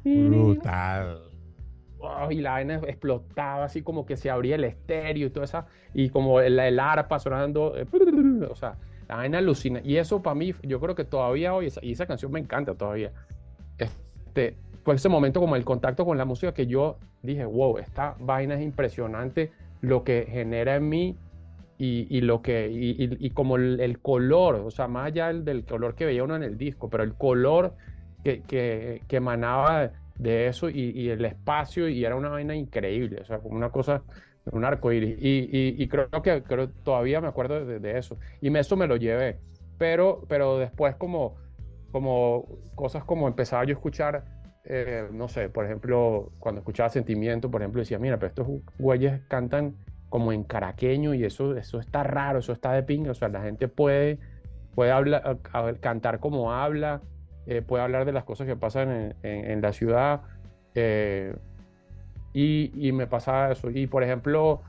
Brutal. 0.04 1.18
Wow, 1.99 2.30
y 2.30 2.37
la 2.37 2.52
vaina 2.52 2.76
explotaba 2.87 3.64
así 3.64 3.82
como 3.82 4.06
que 4.06 4.16
se 4.16 4.30
abría 4.30 4.54
el 4.54 4.64
estéreo 4.64 5.26
y 5.26 5.30
todo 5.30 5.44
eso, 5.44 5.64
y 5.92 6.09
como 6.09 6.40
el, 6.40 6.59
el 6.59 6.78
arpa 6.80 7.18
sonando, 7.18 7.76
eh, 7.76 7.85
o 8.49 8.54
sea, 8.54 8.76
la 9.09 9.16
vaina 9.16 9.38
alucina. 9.38 9.80
Y 9.85 9.97
eso 9.97 10.23
para 10.23 10.35
mí, 10.35 10.54
yo 10.62 10.80
creo 10.80 10.94
que 10.94 11.04
todavía 11.04 11.52
hoy, 11.52 11.66
esa- 11.66 11.85
y 11.85 11.92
esa 11.92 12.06
canción 12.06 12.32
me 12.32 12.40
encanta 12.40 12.75
todavía. 12.75 13.12
Este, 14.30 14.60
fue 14.84 14.94
ese 14.94 15.08
momento 15.08 15.40
como 15.40 15.56
el 15.56 15.64
contacto 15.64 16.04
con 16.04 16.16
la 16.16 16.25
música 16.25 16.54
que 16.54 16.66
yo 16.66 16.99
dije, 17.22 17.44
wow, 17.44 17.78
esta 17.78 18.14
vaina 18.20 18.54
es 18.54 18.62
impresionante 18.62 19.50
lo 19.80 20.04
que 20.04 20.26
genera 20.30 20.76
en 20.76 20.88
mí 20.88 21.16
y, 21.78 22.06
y 22.16 22.20
lo 22.20 22.40
que, 22.42 22.68
y, 22.70 22.90
y- 22.92 23.16
y 23.26 23.30
como 23.30 23.56
el, 23.56 23.80
el 23.80 24.00
color, 24.00 24.56
o 24.56 24.70
sea, 24.70 24.87
más 24.88 25.06
allá 25.06 25.28
del, 25.28 25.44
del 25.44 25.64
color 25.64 25.94
que 25.96 26.04
veía 26.06 26.22
uno 26.25 26.37
en 26.37 26.44
el 26.44 26.56
disco, 26.58 26.88
pero 26.90 27.02
el 27.02 27.14
color 27.16 27.75
que, 28.22 28.42
que, 28.44 29.02
que 29.08 29.16
emanaba 29.16 29.92
de 30.16 30.46
eso 30.46 30.68
y, 30.70 31.08
el 31.10 31.25
espacio 31.25 31.88
y 31.88 32.04
era 32.04 32.14
una 32.16 32.28
vaina 32.28 32.54
increíble, 32.54 33.20
o 33.20 33.25
sea, 33.25 33.38
como 33.40 33.56
una 33.56 33.70
cosa, 33.70 34.02
un 34.52 34.64
arco 34.64 34.92
iris. 34.92 35.16
Y, 35.20 35.88
creo 35.88 36.08
que 36.22 36.42
creo, 36.44 36.70
todavía 36.84 37.20
me 37.20 37.28
acuerdo 37.28 37.64
de, 37.64 37.80
de 37.80 37.99
eso. 37.99 38.18
Y 38.40 38.54
eso 38.56 38.76
me 38.76 38.87
lo 38.87 38.96
llevé. 38.96 39.40
Pero, 39.78 40.25
pero 40.28 40.58
después 40.58 40.94
como, 40.96 41.37
como 41.90 42.47
cosas 42.75 43.04
como 43.04 43.28
empezaba 43.28 43.64
yo 43.64 43.70
a 43.70 43.78
escuchar, 43.78 44.25
eh, 44.64 45.09
no 45.12 45.28
sé, 45.28 45.49
por 45.49 45.64
ejemplo, 45.64 46.30
cuando 46.38 46.61
escuchaba 46.61 46.88
Sentimiento, 46.90 47.50
por 47.50 47.62
ejemplo, 47.62 47.80
decía, 47.80 47.99
mira, 47.99 48.18
pero 48.18 48.28
estos 48.28 48.47
güeyes 48.78 49.20
cantan 49.28 49.75
como 50.09 50.32
en 50.32 50.42
caraqueño 50.44 51.14
y 51.14 51.25
eso, 51.25 51.56
eso 51.56 51.78
está 51.80 52.02
raro, 52.02 52.40
eso 52.40 52.52
está 52.52 52.73
de 52.73 52.82
pinga, 52.82 53.12
o 53.12 53.14
sea, 53.14 53.28
la 53.28 53.42
gente 53.42 53.68
puede, 53.68 54.18
puede 54.75 54.90
hablar, 54.90 55.38
cantar 55.80 56.18
como 56.20 56.52
habla, 56.52 57.00
eh, 57.47 57.62
puede 57.62 57.82
hablar 57.82 58.04
de 58.04 58.12
las 58.12 58.25
cosas 58.25 58.47
que 58.47 58.56
pasan 58.56 58.90
en, 58.90 59.14
en- 59.23 59.61
la 59.62 59.73
ciudad. 59.73 60.23
eh, 60.75 61.35
y, 62.32 62.92
me 62.92 63.06
pasaba 63.09 63.50
eso. 63.50 63.70
Y 63.70 63.87
por 63.88 64.04
ejemplo, 64.04 64.62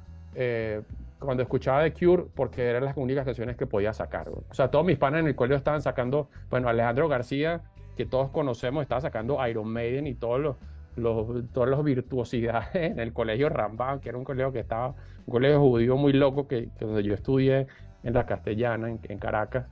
cuando 1.22 1.44
escuchaba 1.44 1.84
The 1.84 1.94
Cure, 1.94 2.26
porque 2.36 2.68
eran 2.68 2.84
las 2.84 2.98
únicas 2.98 3.24
canciones 3.24 3.56
que 3.56 3.68
podía 3.68 3.94
sacar. 3.94 4.28
O 4.30 4.44
sea, 4.54 4.70
todos 4.70 4.84
mis 4.86 4.98
panas 4.98 5.22
en 5.22 5.28
el 5.28 5.36
colegio 5.36 5.56
estaban 5.58 5.82
sacando, 5.82 6.30
bueno, 6.50 6.68
Alejandro 6.68 7.08
García, 7.08 7.62
que 7.96 8.06
todos 8.06 8.30
conocemos, 8.32 8.82
estaba 8.82 9.02
sacando 9.02 9.38
Iron 9.48 9.68
Maiden 9.68 10.08
y 10.08 10.16
todos 10.16 10.40
los, 10.40 10.56
los, 10.96 11.50
todas 11.54 11.70
las 11.70 11.84
virtuosidades 11.84 12.74
en 12.74 13.00
el 13.00 13.14
colegio 13.14 13.50
Rambam, 13.50 14.00
que 14.00 14.10
era 14.10 14.18
un 14.18 14.24
colegio 14.24 14.52
que 14.52 14.60
estaba, 14.60 14.96
un 15.26 15.32
colegio 15.32 15.60
judío 15.60 15.96
muy 15.96 16.14
loco, 16.14 16.48
que, 16.48 16.70
que 16.78 16.86
donde 16.86 17.04
yo 17.04 17.14
estudié 17.14 17.68
en 18.04 18.14
la 18.14 18.26
Castellana, 18.26 18.90
en, 18.90 19.00
en 19.04 19.20
Caracas. 19.20 19.68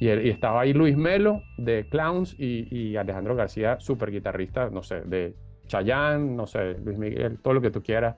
Y, 0.00 0.08
él- 0.08 0.26
y 0.26 0.30
estaba 0.30 0.62
ahí 0.62 0.72
Luis 0.72 0.96
Melo 0.96 1.42
de 1.58 1.86
Clowns 1.90 2.34
y, 2.38 2.66
y 2.74 2.96
Alejandro 2.96 3.36
García, 3.36 3.78
súper 3.80 4.10
guitarrista, 4.10 4.70
no 4.70 4.82
sé, 4.82 5.02
de 5.02 5.34
Chayanne, 5.66 6.34
no 6.34 6.46
sé, 6.46 6.78
Luis 6.82 6.96
Miguel, 6.96 7.38
todo 7.42 7.54
lo 7.54 7.60
que 7.60 7.70
tú 7.70 7.82
quieras. 7.82 8.16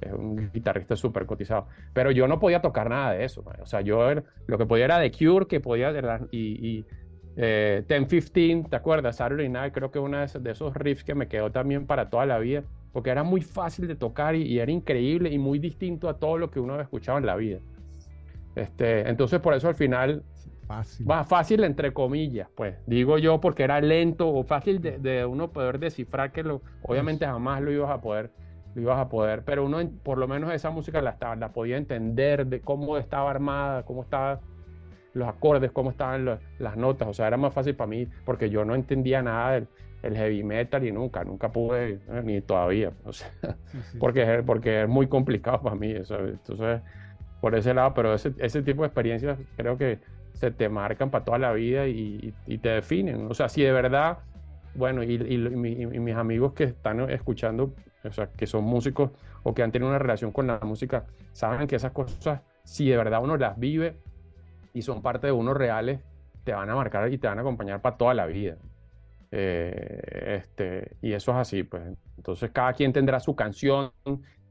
Es 0.00 0.12
un 0.12 0.50
guitarrista 0.52 0.96
súper 0.96 1.26
cotizado. 1.26 1.66
Pero 1.92 2.10
yo 2.10 2.26
no 2.26 2.38
podía 2.40 2.60
tocar 2.62 2.88
nada 2.88 3.12
de 3.12 3.24
eso. 3.24 3.42
man. 3.42 3.56
O 3.62 3.66
sea, 3.66 3.80
yo 3.82 4.10
era- 4.10 4.24
lo 4.46 4.58
que 4.58 4.66
podía 4.66 4.86
era 4.86 5.00
The 5.00 5.10
Cure, 5.12 5.46
que 5.46 5.60
podía. 5.60 5.92
Y, 6.30 6.38
y 6.78 6.84
eh, 7.36 7.84
10-15, 7.86 8.68
¿te 8.70 8.76
acuerdas? 8.76 9.16
Saturday 9.16 9.48
Night, 9.48 9.72
creo 9.74 9.90
que 9.90 9.98
uno 9.98 10.18
de 10.18 10.26
de 10.40 10.50
esos 10.50 10.74
riffs 10.74 11.04
que 11.04 11.14
me 11.14 11.28
quedó 11.28 11.50
también 11.52 11.86
para 11.86 12.08
toda 12.10 12.26
la 12.26 12.38
vida. 12.38 12.64
Porque 12.92 13.10
era 13.10 13.22
muy 13.22 13.40
fácil 13.42 13.86
de 13.86 13.94
tocar 13.94 14.34
y, 14.34 14.42
y 14.42 14.58
era 14.58 14.72
increíble 14.72 15.30
y 15.30 15.38
muy 15.38 15.58
distinto 15.58 16.08
a 16.08 16.18
todo 16.18 16.38
lo 16.38 16.50
que 16.50 16.58
uno 16.60 16.72
había 16.72 16.84
escuchado 16.84 17.18
en 17.18 17.26
la 17.26 17.36
vida. 17.36 17.58
Este, 18.56 19.08
entonces, 19.08 19.40
por 19.40 19.54
eso 19.54 19.68
al 19.68 19.74
final 19.74 20.24
Fácil. 20.66 21.06
más 21.06 21.26
fácil 21.28 21.64
entre 21.64 21.92
comillas, 21.92 22.48
pues 22.54 22.76
digo 22.86 23.18
yo 23.18 23.40
porque 23.40 23.62
era 23.62 23.80
lento 23.80 24.28
o 24.28 24.42
fácil 24.44 24.80
de, 24.80 24.98
de 24.98 25.24
uno 25.24 25.52
poder 25.52 25.78
descifrar 25.78 26.32
que 26.32 26.42
lo, 26.42 26.62
obviamente 26.82 27.26
jamás 27.26 27.60
lo 27.62 27.70
ibas 27.72 27.90
a 27.90 28.00
poder, 28.00 28.30
lo 28.74 28.82
ibas 28.82 28.98
a 28.98 29.08
poder, 29.08 29.42
pero 29.44 29.64
uno 29.64 29.78
por 30.02 30.18
lo 30.18 30.28
menos 30.28 30.52
esa 30.52 30.70
música 30.70 31.00
la, 31.02 31.10
estaba- 31.10 31.36
la 31.36 31.52
podía 31.52 31.76
entender 31.76 32.46
de 32.46 32.60
cómo 32.60 32.96
estaba 32.98 33.30
armada, 33.30 33.82
cómo 33.84 34.02
estaban 34.02 34.38
los 35.12 35.28
acordes, 35.28 35.72
cómo 35.72 35.90
estaban 35.90 36.24
los- 36.24 36.38
las 36.58 36.76
notas, 36.76 37.08
o 37.08 37.12
sea, 37.14 37.26
era 37.26 37.36
más 37.36 37.52
fácil 37.52 37.74
para 37.74 37.88
mí 37.88 38.06
porque 38.24 38.48
yo 38.48 38.64
no 38.64 38.74
entendía 38.74 39.22
nada 39.22 39.52
del 39.52 39.68
el 40.02 40.16
heavy 40.16 40.42
metal 40.42 40.82
y 40.86 40.92
nunca, 40.92 41.22
nunca 41.24 41.52
pude, 41.52 42.00
eh, 42.08 42.22
ni 42.24 42.40
todavía, 42.40 42.90
o 43.04 43.12
sea, 43.12 43.28
Sí, 43.66 43.78
sí. 43.92 43.98
porque, 43.98 44.22
es- 44.36 44.42
porque 44.44 44.82
es 44.84 44.88
muy 44.88 45.08
complicado 45.08 45.60
para 45.60 45.76
mí, 45.76 45.90
eso, 45.90 46.18
entonces, 46.20 46.80
por 47.42 47.54
ese 47.54 47.74
lado, 47.74 47.92
pero 47.92 48.14
ese, 48.14 48.32
ese 48.38 48.62
tipo 48.62 48.80
de 48.82 48.86
experiencias 48.86 49.38
creo 49.58 49.76
que 49.76 49.98
se 50.32 50.50
te 50.52 50.70
marcan 50.70 51.10
para 51.10 51.24
toda 51.24 51.38
la 51.38 51.52
vida 51.52 51.86
y, 51.86 52.32
y- 52.46 52.54
y 52.54 52.58
te 52.58 52.70
definen, 52.70 53.26
o 53.30 53.34
sea, 53.34 53.50
si 53.50 53.62
de 53.62 53.72
verdad, 53.72 54.18
bueno, 54.74 55.02
y, 55.02 55.16
y- 55.16 55.34
y 55.96 55.98
mis 56.00 56.14
amigos 56.16 56.54
que 56.54 56.64
están 56.64 57.00
escuchando, 57.10 57.74
o 58.04 58.12
sea, 58.12 58.28
que 58.28 58.46
son 58.46 58.64
músicos 58.64 59.10
o 59.42 59.54
que 59.54 59.62
han 59.62 59.72
tenido 59.72 59.88
una 59.88 59.98
relación 59.98 60.32
con 60.32 60.46
la 60.46 60.58
música, 60.60 61.04
saben 61.32 61.66
que 61.66 61.76
esas 61.76 61.92
cosas, 61.92 62.40
si 62.64 62.88
de 62.88 62.96
verdad 62.96 63.22
uno 63.22 63.36
las 63.36 63.58
vive 63.58 63.96
y 64.72 64.82
son 64.82 65.02
parte 65.02 65.26
de 65.26 65.32
uno 65.32 65.54
reales, 65.54 66.00
te 66.44 66.52
van 66.52 66.70
a 66.70 66.74
marcar 66.74 67.12
y 67.12 67.18
te 67.18 67.26
van 67.26 67.38
a 67.38 67.42
acompañar 67.42 67.80
para 67.80 67.96
toda 67.96 68.14
la 68.14 68.26
vida. 68.26 68.56
Eh, 69.32 70.40
este, 70.42 70.96
y 71.02 71.12
eso 71.12 71.32
es 71.32 71.36
así, 71.36 71.62
pues. 71.62 71.82
Entonces 72.16 72.50
cada 72.50 72.72
quien 72.72 72.92
tendrá 72.92 73.20
su 73.20 73.34
canción, 73.34 73.92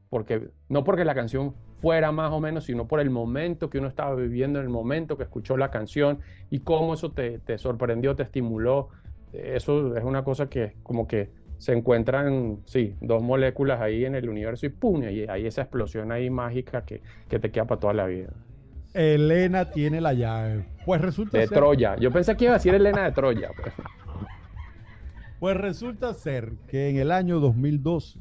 porque 0.10 0.50
no 0.70 0.84
porque 0.84 1.06
la 1.06 1.16
canción 1.16 1.54
fuera 1.82 2.12
más 2.12 2.32
o 2.32 2.40
menos, 2.40 2.66
sino 2.66 2.88
por 2.88 3.00
el 3.00 3.10
momento 3.10 3.70
que 3.70 3.80
uno 3.80 3.88
estaba 3.88 4.16
viviendo, 4.16 4.60
en 4.60 4.66
el 4.66 4.72
momento 4.72 5.18
que 5.18 5.24
escuchó 5.24 5.58
la 5.58 5.70
canción 5.72 6.20
y 6.50 6.60
cómo 6.60 6.94
eso 6.94 7.12
te, 7.12 7.40
te 7.40 7.58
sorprendió, 7.58 8.16
te 8.16 8.24
estimuló. 8.24 8.90
Eso 9.34 9.96
es 9.96 10.04
una 10.04 10.24
cosa 10.24 10.50
que 10.50 10.76
como 10.84 11.08
que 11.08 11.32
se 11.60 11.74
encuentran, 11.74 12.60
sí, 12.66 12.96
dos 13.02 13.22
moléculas 13.22 13.82
ahí 13.82 14.06
en 14.06 14.16
el 14.16 14.30
universo 14.30 14.66
y 14.66 14.70
¡pum! 14.70 15.04
Y 15.04 15.30
hay 15.30 15.46
esa 15.46 15.62
explosión 15.62 16.12
ahí 16.12 16.30
mágica 16.30 16.86
que, 16.86 17.02
que 17.28 17.38
te 17.38 17.52
queda 17.52 17.66
para 17.66 17.80
toda 17.80 17.94
la 17.94 18.06
vida. 18.06 18.30
Elena 18.94 19.70
tiene 19.70 20.02
la 20.02 20.14
llave. 20.14 20.66
Pues 20.86 21.02
resulta 21.02 21.38
De 21.38 21.48
ser, 21.48 21.58
Troya. 21.58 21.98
Yo 21.98 22.12
pensé 22.12 22.36
que 22.36 22.46
iba 22.46 22.54
a 22.54 22.58
decir 22.58 22.74
Elena 22.74 23.04
de 23.04 23.12
Troya. 23.12 23.50
pues. 23.56 23.74
pues 25.40 25.58
resulta 25.58 26.14
ser 26.14 26.54
que 26.68 26.90
en 26.90 26.96
el 26.96 27.12
año 27.12 27.40
2012 27.42 28.20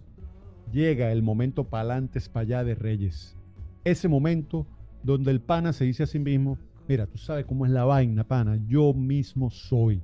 llega 0.72 1.12
el 1.12 1.22
momento 1.22 1.64
pa'lantes 1.64 2.28
para 2.28 2.42
allá 2.42 2.64
de 2.64 2.74
Reyes. 2.74 3.36
Ese 3.84 4.08
momento 4.08 4.66
donde 5.04 5.30
el 5.30 5.40
pana 5.40 5.72
se 5.72 5.84
dice 5.84 6.02
a 6.02 6.06
sí 6.06 6.18
mismo, 6.18 6.58
mira, 6.88 7.06
tú 7.06 7.18
sabes 7.18 7.46
cómo 7.46 7.64
es 7.64 7.70
la 7.70 7.84
vaina, 7.84 8.24
pana, 8.24 8.58
yo 8.66 8.92
mismo 8.92 9.48
soy. 9.48 10.02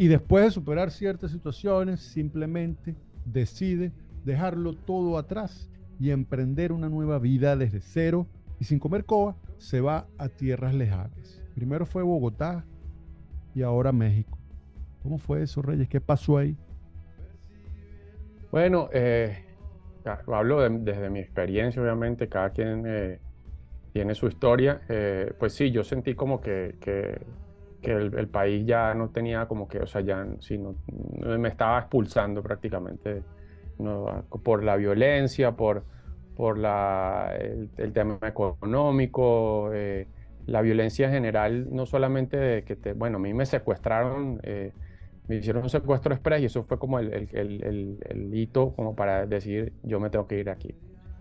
Y 0.00 0.08
después 0.08 0.46
de 0.46 0.50
superar 0.50 0.90
ciertas 0.90 1.30
situaciones, 1.30 2.00
simplemente 2.00 2.96
decide 3.26 3.92
dejarlo 4.24 4.72
todo 4.72 5.18
atrás 5.18 5.68
y 5.98 6.08
emprender 6.08 6.72
una 6.72 6.88
nueva 6.88 7.18
vida 7.18 7.54
desde 7.54 7.82
cero 7.82 8.26
y 8.58 8.64
sin 8.64 8.78
comer 8.78 9.04
coa, 9.04 9.36
se 9.58 9.82
va 9.82 10.06
a 10.16 10.30
tierras 10.30 10.74
lejanas. 10.74 11.42
Primero 11.54 11.84
fue 11.84 12.02
Bogotá 12.02 12.64
y 13.54 13.60
ahora 13.60 13.92
México. 13.92 14.38
¿Cómo 15.02 15.18
fue 15.18 15.42
eso, 15.42 15.60
Reyes? 15.60 15.86
¿Qué 15.86 16.00
pasó 16.00 16.38
ahí? 16.38 16.56
Bueno, 18.50 18.88
eh, 18.94 19.44
hablo 20.28 20.62
de- 20.62 20.78
desde 20.78 21.10
mi 21.10 21.18
experiencia, 21.20 21.82
obviamente, 21.82 22.26
cada 22.26 22.48
quien 22.48 22.84
eh, 22.86 23.18
tiene 23.92 24.14
su 24.14 24.28
historia. 24.28 24.80
Eh, 24.88 25.34
pues 25.38 25.52
sí, 25.52 25.70
yo 25.70 25.84
sentí 25.84 26.14
como 26.14 26.40
que- 26.40 26.76
que 27.80 27.92
el, 27.92 28.14
el 28.18 28.28
país 28.30 28.66
ya 28.66 28.94
no 28.94 29.10
tenía 29.10 29.46
como 29.48 29.68
que, 29.68 29.80
o 29.80 29.86
sea, 29.86 30.00
ya 30.02 30.26
sí, 30.40 30.58
no- 30.58 30.78
me 31.38 31.48
estaba 31.48 31.78
expulsando 31.80 32.42
prácticamente 32.42 33.26
¿no? 33.78 34.26
por 34.44 34.62
la 34.64 34.76
violencia, 34.76 35.52
por, 35.56 35.86
por 36.34 36.58
la, 36.58 37.34
el, 37.38 37.70
el 37.76 37.92
tema 37.92 38.18
económico, 38.22 39.70
eh, 39.74 40.10
la 40.46 40.62
violencia 40.62 41.06
en 41.06 41.12
general, 41.14 41.68
no 41.70 41.86
solamente 41.86 42.36
de 42.36 42.64
que 42.64 42.76
te, 42.76 42.92
bueno, 42.94 43.16
a 43.18 43.20
mí 43.20 43.32
me 43.34 43.46
secuestraron. 43.46 44.40
eh, 44.42 44.74
me 45.26 45.36
hicieron 45.36 45.62
un 45.62 45.70
secuestro 45.70 46.12
express 46.14 46.42
y 46.42 46.46
eso 46.46 46.64
fue 46.64 46.78
como 46.78 46.98
el- 46.98 47.12
el 48.04 48.34
hito 48.34 48.74
como 48.74 48.94
para 48.96 49.26
decir 49.26 49.74
yo 49.82 50.00
me 50.00 50.10
tengo 50.10 50.26
que 50.26 50.38
ir 50.40 50.50
aquí. 50.50 50.76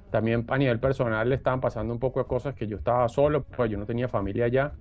También 0.09 0.45
a 0.49 0.57
nivel 0.57 0.79
personal 0.79 1.29
le 1.29 1.35
estaban 1.35 1.61
pasando 1.61 1.93
un 1.93 1.99
poco 1.99 2.19
de 2.19 2.27
cosas 2.27 2.55
que 2.55 2.67
yo 2.67 2.77
estaba 2.77 3.07
solo, 3.09 3.45
pues 3.45 3.69
yo 3.71 3.77
no 3.77 3.85
tenía 3.85 4.09
familia 4.09 4.45
allá. 4.45 4.77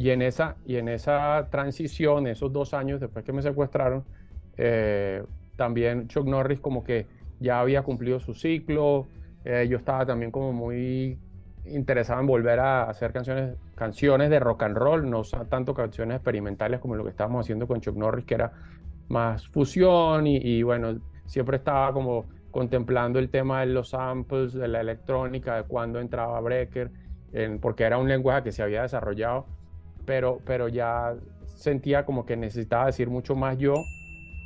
Y 0.00 0.08
en 0.08 0.22
esa, 0.22 0.56
y 0.64 0.76
en 0.76 0.88
esa 0.88 1.48
transición, 1.50 2.26
esos 2.26 2.50
dos 2.50 2.72
años 2.72 3.00
después 3.00 3.22
que 3.22 3.34
me 3.34 3.42
secuestraron, 3.42 4.02
eh, 4.56 5.22
también 5.56 6.08
Chuck 6.08 6.26
Norris 6.26 6.58
como 6.58 6.82
que 6.82 7.06
ya 7.38 7.60
había 7.60 7.82
cumplido 7.82 8.18
su 8.18 8.32
ciclo, 8.32 9.08
eh, 9.44 9.66
yo 9.68 9.76
estaba 9.76 10.06
también 10.06 10.30
como 10.30 10.54
muy 10.54 11.18
interesado 11.66 12.18
en 12.18 12.26
volver 12.26 12.60
a 12.60 12.84
hacer 12.84 13.12
canciones, 13.12 13.58
canciones 13.74 14.30
de 14.30 14.40
rock 14.40 14.62
and 14.62 14.78
roll, 14.78 15.10
no 15.10 15.20
tanto 15.50 15.74
canciones 15.74 16.16
experimentales 16.16 16.80
como 16.80 16.94
lo 16.94 17.04
que 17.04 17.10
estábamos 17.10 17.44
haciendo 17.44 17.66
con 17.66 17.82
Chuck 17.82 17.96
Norris, 17.96 18.24
que 18.24 18.36
era 18.36 18.52
más 19.08 19.48
fusión 19.48 20.26
y, 20.26 20.38
y 20.38 20.62
bueno, 20.62 20.98
siempre 21.26 21.58
estaba 21.58 21.92
como 21.92 22.30
contemplando 22.50 23.18
el 23.18 23.28
tema 23.30 23.60
de 23.60 23.66
los 23.66 23.90
samples, 23.90 24.54
de 24.54 24.66
la 24.66 24.80
electrónica, 24.80 25.56
de 25.56 25.64
cuándo 25.64 26.00
entraba 26.00 26.40
Breaker, 26.40 26.90
porque 27.60 27.84
era 27.84 27.98
un 27.98 28.08
lenguaje 28.08 28.44
que 28.44 28.52
se 28.52 28.62
había 28.62 28.80
desarrollado, 28.80 29.46
pero, 30.10 30.40
pero 30.44 30.66
ya 30.66 31.14
sentía 31.54 32.04
como 32.04 32.26
que 32.26 32.36
necesitaba 32.36 32.86
decir 32.86 33.08
mucho 33.08 33.36
más 33.36 33.56
yo 33.58 33.74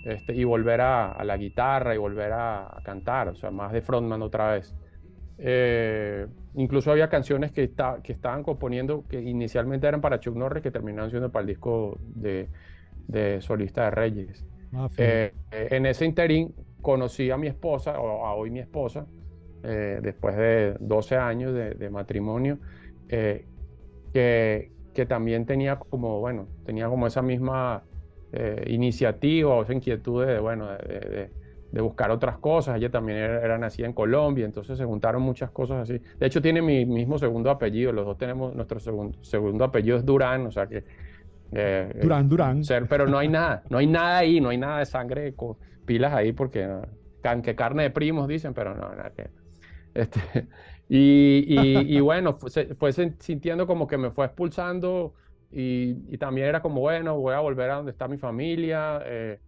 este, 0.04 0.34
y 0.34 0.44
volver 0.44 0.82
a, 0.82 1.24
la 1.24 1.38
guitarra 1.38 1.94
y 1.94 1.96
volver 1.96 2.32
a, 2.34 2.82
cantar, 2.84 3.28
o 3.28 3.34
sea, 3.34 3.50
más 3.50 3.72
de 3.72 3.80
frontman 3.80 4.20
otra 4.20 4.52
vez. 4.52 4.74
Eh, 5.38 6.26
incluso 6.52 6.92
había 6.92 7.08
canciones 7.08 7.50
que, 7.50 7.72
que 8.02 8.12
estaban 8.12 8.42
componiendo 8.42 9.06
que 9.08 9.22
inicialmente 9.22 9.86
eran 9.86 10.02
para 10.02 10.20
Chuck 10.20 10.36
Norris 10.36 10.62
que 10.62 10.70
terminaron 10.70 11.08
siendo 11.08 11.32
para 11.32 11.40
el 11.40 11.46
disco 11.46 11.98
de, 12.14 12.50
de 13.08 13.40
solista 13.40 13.84
de 13.84 13.90
Reyes. 13.90 14.44
Ah, 14.74 14.90
eh, 14.98 15.32
en 15.50 15.86
ese 15.86 16.04
interín 16.04 16.54
conocí 16.82 17.30
a 17.30 17.38
mi 17.38 17.46
esposa, 17.46 17.98
o 17.98 18.26
a 18.26 18.34
hoy 18.34 18.50
mi 18.50 18.60
esposa, 18.60 19.06
eh, 19.62 19.98
después 20.02 20.36
de 20.36 20.76
12 20.78 21.16
años 21.16 21.54
de, 21.54 21.88
matrimonio, 21.88 22.58
eh, 23.08 23.46
que, 24.12 24.73
que, 24.94 25.06
también 25.06 25.46
tenía 25.46 25.76
como, 25.76 26.20
bueno, 26.20 26.46
tenía 26.64 26.88
como 26.88 27.06
esa 27.06 27.22
misma 27.22 27.82
eh, 28.32 28.64
iniciativa 28.68 29.54
o 29.54 29.62
esa 29.62 29.72
inquietud 29.74 30.24
de, 30.24 30.38
bueno, 30.38 30.68
de, 30.70 31.30
de, 31.70 31.80
buscar 31.80 32.10
otras 32.10 32.38
cosas. 32.38 32.76
Ella 32.76 32.90
también 32.90 33.18
era, 33.18 33.58
nacida 33.58 33.86
en 33.86 33.92
Colombia, 33.92 34.44
entonces 34.44 34.78
se 34.78 34.84
juntaron 34.84 35.22
muchas 35.22 35.50
cosas 35.50 35.88
así. 35.88 36.00
De 36.18 36.26
hecho, 36.26 36.40
tiene 36.40 36.62
mi 36.62 36.86
mismo 36.86 37.18
segundo 37.18 37.50
apellido, 37.50 37.92
los 37.92 38.06
dos 38.06 38.16
tenemos, 38.16 38.54
nuestro 38.54 38.78
segundo, 38.80 39.18
segundo 39.22 39.64
apellido 39.64 39.96
es 39.96 40.04
Durán, 40.04 40.46
o 40.46 40.50
sea 40.50 40.66
que... 40.66 40.84
Durán, 42.00 42.28
Durán. 42.28 42.64
Ser, 42.64 42.88
pero 42.88 43.06
no 43.06 43.18
hay 43.18 43.28
nada, 43.28 43.62
no 43.70 43.78
hay 43.78 43.86
nada 43.86 44.18
ahí, 44.18 44.40
no 44.40 44.48
hay 44.48 44.58
nada 44.58 44.80
de 44.80 44.86
sangre 44.86 45.34
pilas 45.84 46.12
ahí 46.12 46.32
porque 46.32 46.68
que 47.42 47.54
carne 47.54 47.84
de 47.84 47.90
primos 47.90 48.28
dicen, 48.28 48.54
pero 48.54 48.74
no, 48.74 48.94
nada 48.94 49.12
que. 49.16 49.28
Este, 49.94 50.48
y, 50.88 51.44
y, 51.96 52.00
bueno, 52.00 52.34
fue, 52.34 52.92
sintiendo 53.18 53.66
como 53.66 53.86
que 53.86 53.98
me 53.98 54.10
fue 54.10 54.26
expulsando 54.26 55.14
y, 55.50 56.16
también 56.18 56.48
era 56.48 56.62
como, 56.62 56.80
bueno, 56.80 57.18
voy 57.18 57.34
a 57.34 57.40
volver 57.40 57.70
a 57.70 57.76
donde 57.76 57.92
está 57.92 58.08
mi 58.08 58.18
familia. 58.18 59.00
Eh, 59.04 59.38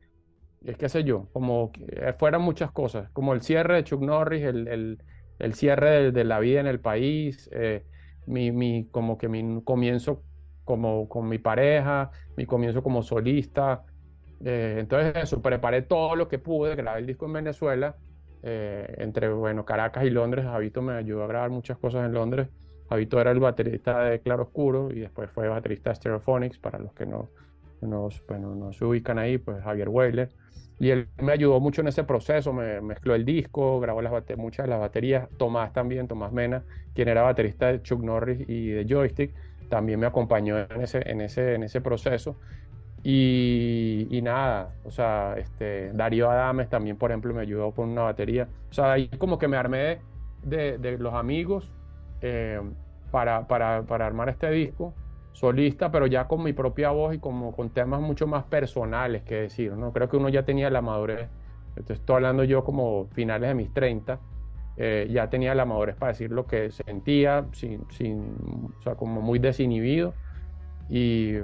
es 0.65 0.77
que 0.77 0.89
sé 0.89 1.05
yo, 1.05 1.29
como 1.33 1.71
que 1.73 2.15
fueran 2.19 2.43
muchas 2.43 2.71
cosas, 2.73 3.11
como 3.13 3.35
el 3.35 3.43
cierre 3.43 3.77
de 3.77 3.85
Chuck 3.85 4.03
Norris, 4.03 4.45
el, 4.45 4.69
el, 4.69 5.03
el 5.39 5.55
cierre 5.55 6.11
de, 6.13 6.25
la 6.25 6.41
vida 6.41 6.61
en 6.61 6.67
el 6.67 6.81
país, 6.81 7.49
eh, 7.53 7.85
mi, 8.27 8.51
mi, 8.53 8.89
como 8.91 9.19
que 9.19 9.29
mi 9.29 9.63
comienzo 9.63 10.23
como 10.65 11.09
con 11.09 11.29
mi 11.29 11.39
pareja, 11.39 12.11
mi 12.37 12.47
comienzo 12.47 12.83
como 12.83 13.03
solista, 13.03 13.85
eh, 14.45 14.77
entonces 14.79 15.15
eso, 15.17 15.41
preparé 15.41 15.83
todo 15.83 16.17
lo 16.17 16.29
que 16.29 16.39
pude, 16.39 16.75
grabé 16.75 17.01
el 17.01 17.07
disco 17.07 17.27
en 17.27 17.33
Venezuela, 17.35 17.97
eh, 18.49 18.95
entre 18.99 19.29
bueno, 19.29 19.65
Caracas 19.65 20.05
y 20.05 20.11
Londres, 20.11 20.45
Javito 20.45 20.81
me 20.81 20.93
ayudó 20.93 21.25
a 21.25 21.27
grabar 21.27 21.51
muchas 21.51 21.79
cosas 21.79 22.07
en 22.07 22.13
Londres. 22.13 22.47
Javito 22.89 23.21
era 23.21 23.33
el 23.33 23.41
baterista 23.41 24.05
de 24.05 24.21
Claro 24.21 24.45
Oscuro 24.45 24.89
y 24.93 25.01
después 25.01 25.29
fue 25.31 25.49
baterista 25.49 25.91
de 25.91 25.97
Stereophonics, 25.97 26.59
para 26.59 26.79
los 26.79 26.93
que 26.93 27.07
no, 27.07 27.29
no, 27.81 28.09
bueno, 28.29 28.55
no 28.55 28.73
se 28.73 28.85
ubican 28.85 29.19
ahí, 29.19 29.39
pues 29.39 29.61
Javier 29.65 29.89
Weiler. 29.89 30.29
Y 30.79 30.91
él 30.91 31.09
me 31.21 31.33
ayudó 31.33 31.59
mucho 31.59 31.81
en 31.81 31.89
ese 31.89 32.05
proceso, 32.05 32.53
me 32.53 32.81
mezcló 32.81 33.17
el 33.17 33.25
disco, 33.25 33.81
grabó 33.81 34.01
las 34.01 34.13
muchas 34.37 34.67
de 34.67 34.71
las 34.71 34.79
baterías. 34.79 35.29
Tomás 35.39 35.73
también, 35.73 36.07
Tomás 36.07 36.33
Mena, 36.33 36.63
quien 36.95 37.09
era 37.09 37.23
baterista 37.23 37.67
de 37.67 37.83
Chuck 37.83 38.01
Norris 38.01 38.49
y 38.49 38.69
de 38.69 38.87
Joystick, 38.89 39.35
también 39.69 39.99
me 39.99 40.07
acompañó 40.07 40.57
en 40.59 40.83
ese, 40.83 41.03
en 41.11 41.21
ese, 41.21 41.55
en 41.55 41.65
ese 41.65 41.81
proceso. 41.81 42.39
Y, 43.09 44.21
nada, 44.25 44.75
o 44.85 44.91
sea, 44.91 45.37
este, 45.39 45.93
Darío 45.93 46.29
Adames 46.29 46.69
también, 46.69 46.97
por 46.97 47.13
ejemplo, 47.13 47.33
me 47.33 47.43
ayudó 47.43 47.71
con 47.71 47.91
una 47.91 48.03
batería. 48.03 48.49
O 48.69 48.73
sea, 48.73 48.95
ahí 48.95 49.07
como 49.17 49.39
que 49.39 49.47
me 49.47 49.57
armé 49.57 50.01
de, 50.43 50.97
los 50.99 51.15
amigos 51.15 51.73
eh, 52.21 52.61
para, 53.13 53.47
para, 53.47 53.85
para, 53.85 54.07
armar 54.07 54.29
este 54.29 54.51
disco 54.51 54.93
solista, 55.31 55.93
pero 55.93 56.09
ya 56.09 56.27
con 56.27 56.43
mi 56.43 56.53
propia 56.53 56.91
voz 56.91 57.15
y 57.15 57.21
como 57.21 57.55
con 57.55 57.71
temas 57.71 58.01
mucho 58.01 58.27
más 58.27 58.43
personales 58.43 59.23
que 59.23 59.37
decir, 59.37 59.75
¿no? 59.75 59.93
Creo 59.93 60.09
que 60.09 60.17
uno 60.17 60.29
ya 60.29 60.45
tenía 60.45 60.69
la 60.69 60.83
madurez, 60.83 61.29
estoy 61.77 62.17
hablando 62.17 62.43
yo 62.43 62.65
como 62.65 63.07
finales 63.13 63.51
de 63.51 63.55
mis 63.55 63.73
30, 63.73 64.19
eh, 64.79 65.07
ya 65.13 65.31
tenía 65.31 65.55
la 65.55 65.65
madurez 65.65 65.95
para 65.95 66.11
decir 66.11 66.33
lo 66.33 66.49
que 66.49 66.73
sentía, 66.73 67.47
sin, 67.53 67.89
sin, 67.91 68.73
o 68.81 68.83
sea, 68.83 68.97
como 68.97 69.21
muy 69.21 69.39
desinhibido. 69.39 70.13
Y, 70.89 71.37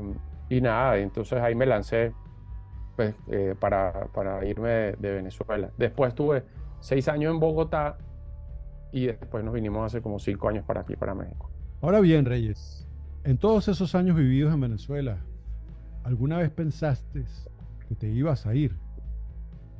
y 0.53 0.61
nada, 0.61 0.99
entonces 0.99 1.41
ahí 1.41 1.55
me 1.55 1.65
lancé 1.65 2.13
pues, 2.95 3.15
eh, 3.29 3.55
para, 3.59 4.09
para, 4.13 4.45
irme 4.45 4.69
de, 4.99 5.13
Venezuela. 5.13 5.71
Después 5.79 6.11
estuve 6.11 6.45
seis 6.79 7.09
años 7.09 7.33
en 7.33 7.41
Bogotá 7.41 7.97
y 8.93 9.07
después 9.07 9.43
nos 9.43 9.55
vinimos 9.55 9.87
hace 9.87 10.03
como 10.03 10.19
cinco 10.19 10.51
años 10.51 10.67
para 10.67 10.83
aquí, 10.83 10.95
para 10.95 11.15
México. 11.15 11.51
Ahora 11.81 12.01
bien, 12.01 12.27
Reyes, 12.27 12.87
en 13.25 13.39
todos 13.39 13.67
esos 13.69 13.95
años 13.95 14.15
vividos 14.15 14.53
en 14.53 14.61
Venezuela, 14.61 15.21
¿alguna 16.05 16.37
vez 16.37 16.51
pensaste 16.51 17.25
que 17.89 17.95
te 17.95 18.11
ibas 18.11 18.45
a 18.45 18.55
ir? 18.55 18.77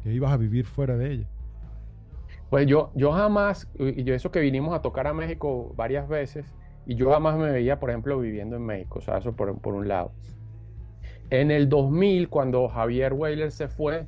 ¿Que 0.03 0.11
ibas 0.11 0.33
a 0.33 0.39
vivir 0.39 0.65
fuera 0.65 0.97
de 0.97 1.13
ella? 1.13 1.29
Pues 2.49 2.67
yo, 2.67 2.93
yo 2.95 3.13
jamás, 3.13 3.71
y 3.79 4.05
yo 4.05 4.15
eso 4.15 4.31
que 4.31 4.41
vinimos 4.41 4.75
a 4.75 4.81
tocar 4.81 5.07
a 5.07 5.13
México 5.13 5.75
varias 5.77 6.09
veces, 6.09 6.47
y 6.87 6.95
yo 6.95 7.11
jamás 7.11 7.37
me 7.37 7.51
veía, 7.51 7.79
por 7.79 7.91
ejemplo, 7.91 8.19
viviendo 8.19 8.57
en 8.57 8.65
México, 8.65 9.01
o 9.01 9.03
sea, 9.03 9.19
eso 9.19 9.37
por, 9.37 9.61
por 9.61 9.75
un 9.75 9.87
lado. 9.87 10.13
En 11.31 11.51
el 11.51 11.69
2000, 11.69 12.29
cuando 12.29 12.69
Javier 12.69 13.13
Weiler 13.15 13.51
se 13.53 13.69
fue, 13.69 14.07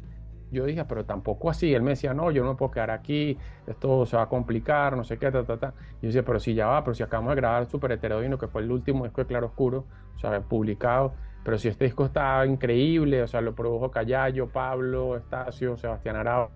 yo 0.55 0.64
dije, 0.64 0.85
pero 0.85 1.05
tampoco 1.05 1.50
así. 1.50 1.74
Él 1.74 1.83
me 1.83 1.90
decía, 1.90 2.14
no, 2.14 2.31
yo 2.31 2.42
no 2.44 2.50
me 2.50 2.57
puedo 2.57 2.70
quedar 2.70 2.90
aquí, 2.90 3.37
esto 3.66 4.07
se 4.07 4.16
va 4.16 4.22
a 4.22 4.29
complicar, 4.29 4.96
no 4.96 5.05
sé 5.05 5.18
qué, 5.18 5.31
ta, 5.31 5.44
ta, 5.44 5.59
ta. 5.59 5.74
Yo 6.00 6.09
decía, 6.09 6.24
pero 6.24 6.38
si 6.40 6.55
ya 6.55 6.66
va, 6.66 6.85
pero 6.85 6.94
si 6.94 7.03
acabamos 7.03 7.31
de 7.31 7.37
grabar 7.37 7.66
Super 7.66 7.92
Heterodino, 7.92 8.38
que 8.38 8.48
fue 8.48 8.62
el 8.62 8.70
último 8.70 9.05
disco 9.05 9.20
de 9.20 9.27
Claro 9.27 9.46
Oscuro, 9.48 9.85
o 10.16 10.18
sea, 10.18 10.40
publicado, 10.40 11.12
pero 11.44 11.59
si 11.59 11.68
este 11.68 11.85
disco 11.85 12.07
está 12.07 12.46
increíble, 12.46 13.22
o 13.22 13.27
sea, 13.27 13.40
lo 13.40 13.55
produjo 13.55 13.90
Callayo, 13.90 14.48
Pablo, 14.48 15.16
Estacio, 15.16 15.77
Sebastián 15.77 16.16
Arau, 16.16 16.48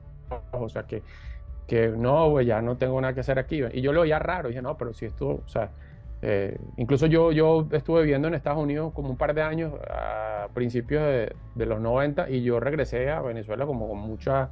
o 0.52 0.68
sea, 0.68 0.84
que, 0.84 1.02
que 1.66 1.88
no, 1.88 2.30
pues 2.30 2.46
ya 2.46 2.62
no 2.62 2.76
tengo 2.76 3.00
nada 3.00 3.12
que 3.14 3.20
hacer 3.20 3.38
aquí. 3.38 3.60
Y 3.72 3.82
yo 3.82 3.92
lo 3.92 4.02
veía 4.02 4.18
raro, 4.18 4.48
dije, 4.48 4.62
no, 4.62 4.76
pero 4.78 4.94
si 4.94 5.06
esto, 5.06 5.42
o 5.44 5.48
sea, 5.48 5.70
eh, 6.22 6.58
incluso 6.76 7.06
yo, 7.06 7.32
yo 7.32 7.68
estuve 7.72 8.02
viviendo 8.02 8.28
en 8.28 8.34
Estados 8.34 8.62
Unidos 8.62 8.92
como 8.92 9.10
un 9.10 9.16
par 9.16 9.34
de 9.34 9.42
años 9.42 9.72
principios 10.48 11.02
de, 11.02 11.66
los 11.66 11.80
90 11.80 12.30
y 12.30 12.42
yo 12.42 12.60
regresé 12.60 13.10
a 13.10 13.20
Venezuela 13.20 13.66
como 13.66 13.88
con 13.88 13.98
muchas 13.98 14.50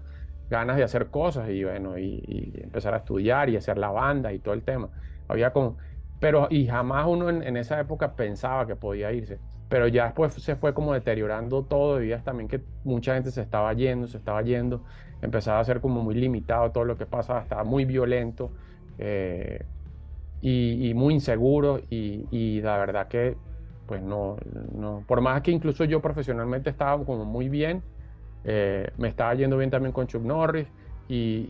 ganas 0.50 0.76
de 0.76 0.84
hacer 0.84 1.06
cosas 1.08 1.48
y 1.50 1.64
bueno, 1.64 1.98
y, 1.98 2.52
empezar 2.62 2.94
a 2.94 2.98
estudiar 2.98 3.50
y 3.50 3.56
hacer 3.56 3.78
la 3.78 3.90
banda 3.90 4.32
y 4.32 4.38
todo 4.38 4.54
el 4.54 4.62
tema. 4.62 4.88
Había 5.28 5.52
como, 5.52 5.76
pero 6.20 6.48
y 6.50 6.66
jamás 6.66 7.06
uno 7.06 7.28
en, 7.30 7.56
esa 7.56 7.80
época 7.80 8.14
pensaba 8.14 8.66
que 8.66 8.76
podía 8.76 9.12
irse. 9.12 9.38
Pero 9.68 9.88
ya 9.88 10.04
después 10.04 10.32
se 10.34 10.54
fue 10.54 10.74
como 10.74 10.92
deteriorando 10.94 11.64
todo, 11.64 11.96
debido 11.96 12.18
también 12.20 12.48
que 12.48 12.60
mucha 12.84 13.14
gente 13.14 13.32
se 13.32 13.40
estaba 13.42 13.72
yendo, 13.72 14.06
se 14.06 14.16
estaba 14.16 14.42
yendo, 14.42 14.84
empezaba 15.22 15.58
a 15.58 15.64
ser 15.64 15.80
como 15.80 16.02
muy 16.02 16.14
limitado 16.14 16.70
todo 16.70 16.84
lo 16.84 16.96
que 16.96 17.06
pasaba, 17.06 17.42
estaba 17.42 17.64
muy 17.64 17.84
violento. 17.84 18.52
Eh, 18.98 19.64
y, 20.40 20.92
muy 20.94 21.14
inseguro 21.14 21.80
y, 21.90 22.60
la 22.60 22.78
verdad 22.78 23.08
que 23.08 23.36
pues 23.86 24.02
no, 24.02 24.36
no, 24.74 25.04
por 25.06 25.20
más 25.20 25.42
que 25.42 25.50
incluso 25.50 25.84
yo 25.84 26.00
profesionalmente 26.00 26.70
estaba 26.70 27.02
como 27.04 27.24
muy 27.24 27.48
bien, 27.48 27.82
eh, 28.44 28.90
me 28.96 29.08
estaba 29.08 29.34
yendo 29.34 29.56
bien 29.56 29.70
también 29.70 29.92
con 29.92 30.06
Chuck 30.06 30.22
Norris 30.22 30.68
y, 31.08 31.48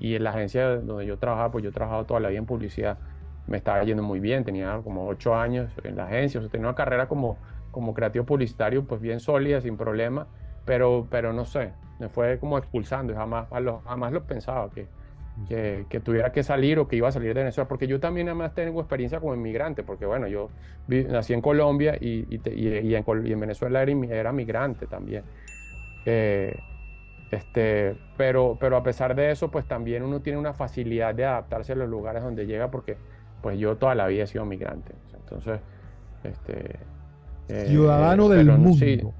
y, 0.00 0.14
en 0.14 0.24
la 0.24 0.30
agencia 0.30 0.76
donde 0.76 1.06
yo 1.06 1.18
trabajaba, 1.18 1.50
pues 1.52 1.64
yo 1.64 1.70
he 1.70 1.72
trabajado 1.72 2.04
toda 2.04 2.20
la 2.20 2.28
vida 2.28 2.38
en 2.38 2.46
publicidad, 2.46 2.98
me 3.46 3.58
estaba 3.58 3.82
yendo 3.84 4.02
muy 4.02 4.20
bien, 4.20 4.44
tenía 4.44 4.80
como 4.82 5.06
ocho 5.06 5.34
años 5.34 5.70
en 5.84 5.96
la 5.96 6.06
agencia, 6.06 6.40
o 6.40 6.42
sea, 6.42 6.50
tenía 6.50 6.66
una 6.66 6.74
carrera 6.74 7.06
como, 7.08 7.38
como 7.70 7.92
creativo 7.92 8.24
publicitario 8.24 8.84
pues 8.84 9.00
bien 9.00 9.20
sólida, 9.20 9.60
sin 9.60 9.76
problema, 9.76 10.26
pero, 10.64 11.06
pero 11.10 11.32
no 11.32 11.44
sé, 11.44 11.72
me 11.98 12.08
fue 12.08 12.38
como 12.38 12.56
expulsando 12.58 13.12
y 13.12 13.16
jamás, 13.16 13.48
jamás 13.50 14.12
lo 14.12 14.24
pensaba 14.24 14.70
que, 14.70 14.88
que, 15.48 16.00
tuviera 16.02 16.32
que 16.32 16.42
salir 16.42 16.78
o 16.78 16.86
que 16.86 16.96
iba 16.96 17.08
a 17.08 17.12
salir 17.12 17.34
de 17.34 17.40
Venezuela, 17.40 17.68
porque 17.68 17.86
yo 17.86 17.98
también 18.00 18.28
además 18.28 18.54
tengo 18.54 18.80
experiencia 18.80 19.20
como 19.20 19.34
inmigrante, 19.34 19.82
porque 19.82 20.06
bueno, 20.06 20.28
yo 20.28 20.50
nací 20.88 21.32
en 21.32 21.40
Colombia 21.40 21.96
y, 22.00 22.26
y, 22.30 22.94
en, 22.94 23.40
Venezuela 23.40 23.82
era, 23.82 23.92
era 23.92 24.32
migrante 24.32 24.86
también. 24.86 25.24
Eh, 26.06 26.56
este, 27.30 27.96
pero, 28.16 28.56
pero 28.60 28.76
a 28.76 28.82
pesar 28.82 29.14
de 29.16 29.32
eso, 29.32 29.50
pues 29.50 29.66
también 29.66 30.04
uno 30.04 30.20
tiene 30.20 30.38
una 30.38 30.54
facilidad 30.54 31.14
de 31.14 31.24
adaptarse 31.24 31.72
a 31.72 31.76
los 31.76 31.88
lugares 31.88 32.22
donde 32.22 32.46
llega, 32.46 32.70
porque 32.70 32.96
pues 33.42 33.58
yo 33.58 33.76
toda 33.76 33.94
la 33.94 34.06
vida 34.06 34.24
he 34.24 34.26
sido 34.26 34.44
migrante. 34.44 34.94
Entonces, 35.14 35.60
este, 36.22 36.78
eh, 37.48 37.66
ciudadano 37.66 38.28
del 38.28 38.46
mundo. 38.52 39.12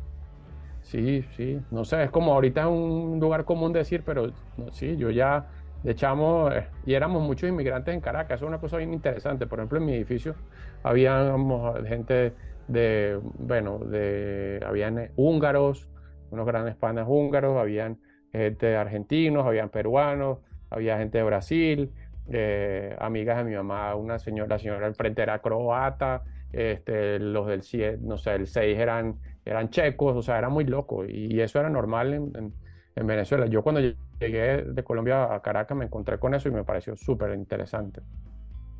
sí, 0.82 1.24
sí, 1.36 1.60
no 1.72 1.84
sé, 1.84 2.04
es 2.04 2.10
como 2.10 2.32
ahorita 2.34 2.62
es 2.62 2.66
un 2.68 3.18
lugar 3.20 3.44
común 3.44 3.72
decir, 3.72 4.02
pero 4.06 4.30
no, 4.56 4.70
sí, 4.72 4.96
yo 4.96 5.10
ya 5.10 5.46
de 5.84 5.94
chamo, 5.94 6.50
eh, 6.50 6.66
y 6.86 6.94
éramos 6.94 7.22
muchos 7.22 7.48
inmigrantes 7.48 7.94
en 7.94 8.00
Caracas, 8.00 8.36
eso 8.36 8.46
es 8.46 8.48
una 8.48 8.58
cosa 8.58 8.78
bien 8.78 8.92
interesante. 8.92 9.46
Por 9.46 9.58
ejemplo, 9.58 9.78
en 9.78 9.84
mi 9.84 9.94
edificio 9.94 10.34
habíamos 10.82 11.76
gente 11.86 12.32
de, 12.68 13.20
bueno, 13.38 13.78
de, 13.78 14.64
habían 14.66 15.10
húngaros, 15.14 15.88
unos 16.30 16.46
grandes 16.46 16.74
panas 16.74 17.06
húngaros, 17.06 17.58
habían 17.58 17.98
gente 18.32 18.66
de 18.66 18.76
argentinos, 18.76 19.46
habían 19.46 19.68
peruanos, 19.68 20.38
había 20.70 20.96
gente 20.96 21.18
de 21.18 21.24
Brasil, 21.24 21.92
eh, 22.30 22.96
amigas 22.98 23.36
de 23.36 23.44
mi 23.44 23.54
mamá, 23.54 23.94
una 23.94 24.18
señora, 24.18 24.48
la 24.48 24.58
señora 24.58 24.86
al 24.86 24.94
frente 24.94 25.20
era 25.20 25.40
croata, 25.40 26.22
este, 26.50 27.18
los 27.18 27.46
del 27.46 27.62
7, 27.62 27.98
no 28.00 28.16
sé, 28.16 28.34
el 28.34 28.46
6 28.46 28.78
eran, 28.78 29.16
eran 29.44 29.68
checos, 29.68 30.16
o 30.16 30.22
sea, 30.22 30.38
era 30.38 30.48
muy 30.48 30.64
loco 30.64 31.04
y 31.04 31.38
eso 31.42 31.60
era 31.60 31.68
normal 31.68 32.14
en, 32.14 32.32
en 32.36 32.54
Venezuela. 32.96 33.46
Yo 33.46 33.62
cuando 33.62 33.80
llegué 34.20 34.62
de 34.62 34.84
Colombia 34.84 35.34
a 35.34 35.40
Caracas 35.42 35.76
me 35.76 35.86
encontré 35.86 36.18
con 36.18 36.34
eso 36.34 36.48
y 36.48 36.52
me 36.52 36.64
pareció 36.64 36.96
súper 36.96 37.34
interesante. 37.34 38.00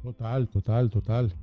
Total, 0.03 0.48
total, 0.48 0.90
total. 0.90 1.35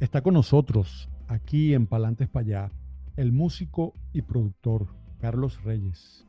Está 0.00 0.20
con 0.20 0.34
nosotros 0.34 1.08
aquí 1.28 1.74
en 1.74 1.86
Palantes 1.86 2.28
para 2.28 2.44
allá 2.44 2.70
el 3.16 3.32
músico 3.32 3.94
y 4.12 4.22
productor 4.22 4.86
Carlos 5.20 5.62
Reyes. 5.64 6.26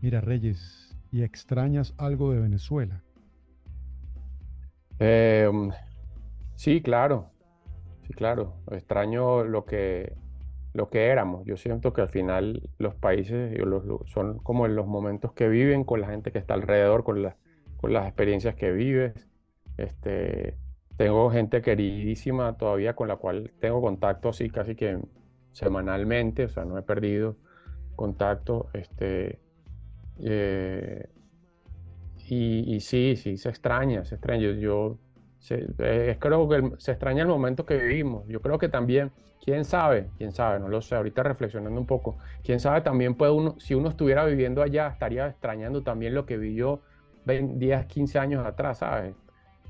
Mira, 0.00 0.20
Reyes, 0.20 0.96
¿y 1.10 1.22
extrañas 1.22 1.94
algo 1.96 2.32
de 2.32 2.40
Venezuela? 2.40 3.02
Em, 4.98 5.72
sí, 6.54 6.82
claro. 6.82 7.30
Sí, 8.06 8.12
claro. 8.12 8.54
Extraño 8.70 9.42
lo 9.44 9.64
que, 9.64 10.14
lo 10.74 10.90
que 10.90 11.06
éramos. 11.06 11.46
Yo 11.46 11.56
siento 11.56 11.92
que 11.92 12.02
al 12.02 12.10
final 12.10 12.68
los 12.78 12.94
países 12.94 13.56
son 14.06 14.38
como 14.38 14.66
en 14.66 14.76
los 14.76 14.86
momentos 14.86 15.32
que 15.32 15.48
viven, 15.48 15.84
con 15.84 16.00
la 16.00 16.08
gente 16.08 16.32
que 16.32 16.38
está 16.38 16.54
alrededor, 16.54 17.04
con, 17.04 17.32
con 17.78 17.92
las 17.92 18.06
experiencias 18.06 18.56
que 18.56 18.72
vives. 18.72 19.28
Este, 19.78 20.58
tengo 20.96 21.30
gente 21.30 21.62
queridísima 21.62 22.56
todavía 22.56 22.94
con 22.94 23.08
la 23.08 23.16
cual 23.16 23.52
tengo 23.60 23.80
contacto 23.80 24.28
así 24.28 24.50
casi 24.50 24.74
que 24.74 24.98
semanalmente, 25.52 26.44
o 26.44 26.48
sea, 26.48 26.64
no 26.64 26.76
he 26.76 26.82
perdido 26.82 27.36
contacto. 27.94 28.68
Este, 28.74 29.38
eh, 30.18 31.08
y, 32.28 32.80
sí, 32.80 33.14
sí, 33.16 33.36
se 33.36 33.48
extraña, 33.48 34.04
se 34.04 34.16
extraña. 34.16 34.50
Yo, 34.52 34.98
eh, 35.50 36.16
creo 36.18 36.48
que 36.48 36.72
se 36.78 36.92
extraña 36.92 37.22
el 37.22 37.28
momento 37.28 37.66
que 37.66 37.76
vivimos. 37.76 38.26
Yo 38.28 38.40
creo 38.40 38.58
que 38.58 38.68
también 38.68 39.12
quién 39.44 39.64
sabe, 39.64 40.08
quién 40.16 40.32
sabe, 40.32 40.58
no 40.58 40.68
lo 40.68 40.80
sé, 40.80 40.94
ahorita 40.94 41.22
reflexionando 41.22 41.78
un 41.78 41.86
poco, 41.86 42.16
quién 42.42 42.60
sabe 42.60 42.80
también 42.80 43.14
puede 43.14 43.32
uno, 43.32 43.56
si 43.58 43.74
uno 43.74 43.90
estuviera 43.90 44.24
viviendo 44.24 44.62
allá, 44.62 44.88
estaría 44.88 45.26
extrañando 45.26 45.82
también 45.82 46.14
lo 46.14 46.24
que 46.24 46.38
vivió 46.38 46.80
10, 47.26 47.86
15 47.86 48.18
años 48.18 48.46
atrás, 48.46 48.78
¿sabes? 48.78 49.14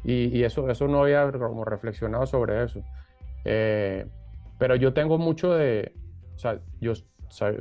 Y, 0.04 0.42
eso, 0.42 0.68
eso 0.68 0.86
no 0.86 1.02
había 1.02 1.32
como 1.32 1.64
reflexionado 1.64 2.26
sobre 2.26 2.62
eso. 2.62 2.82
Eh, 3.44 4.06
pero 4.58 4.76
yo 4.76 4.92
tengo 4.92 5.18
mucho 5.18 5.54
de, 5.54 5.92
o 6.36 6.38
sea, 6.38 6.60
yo, 6.80 6.92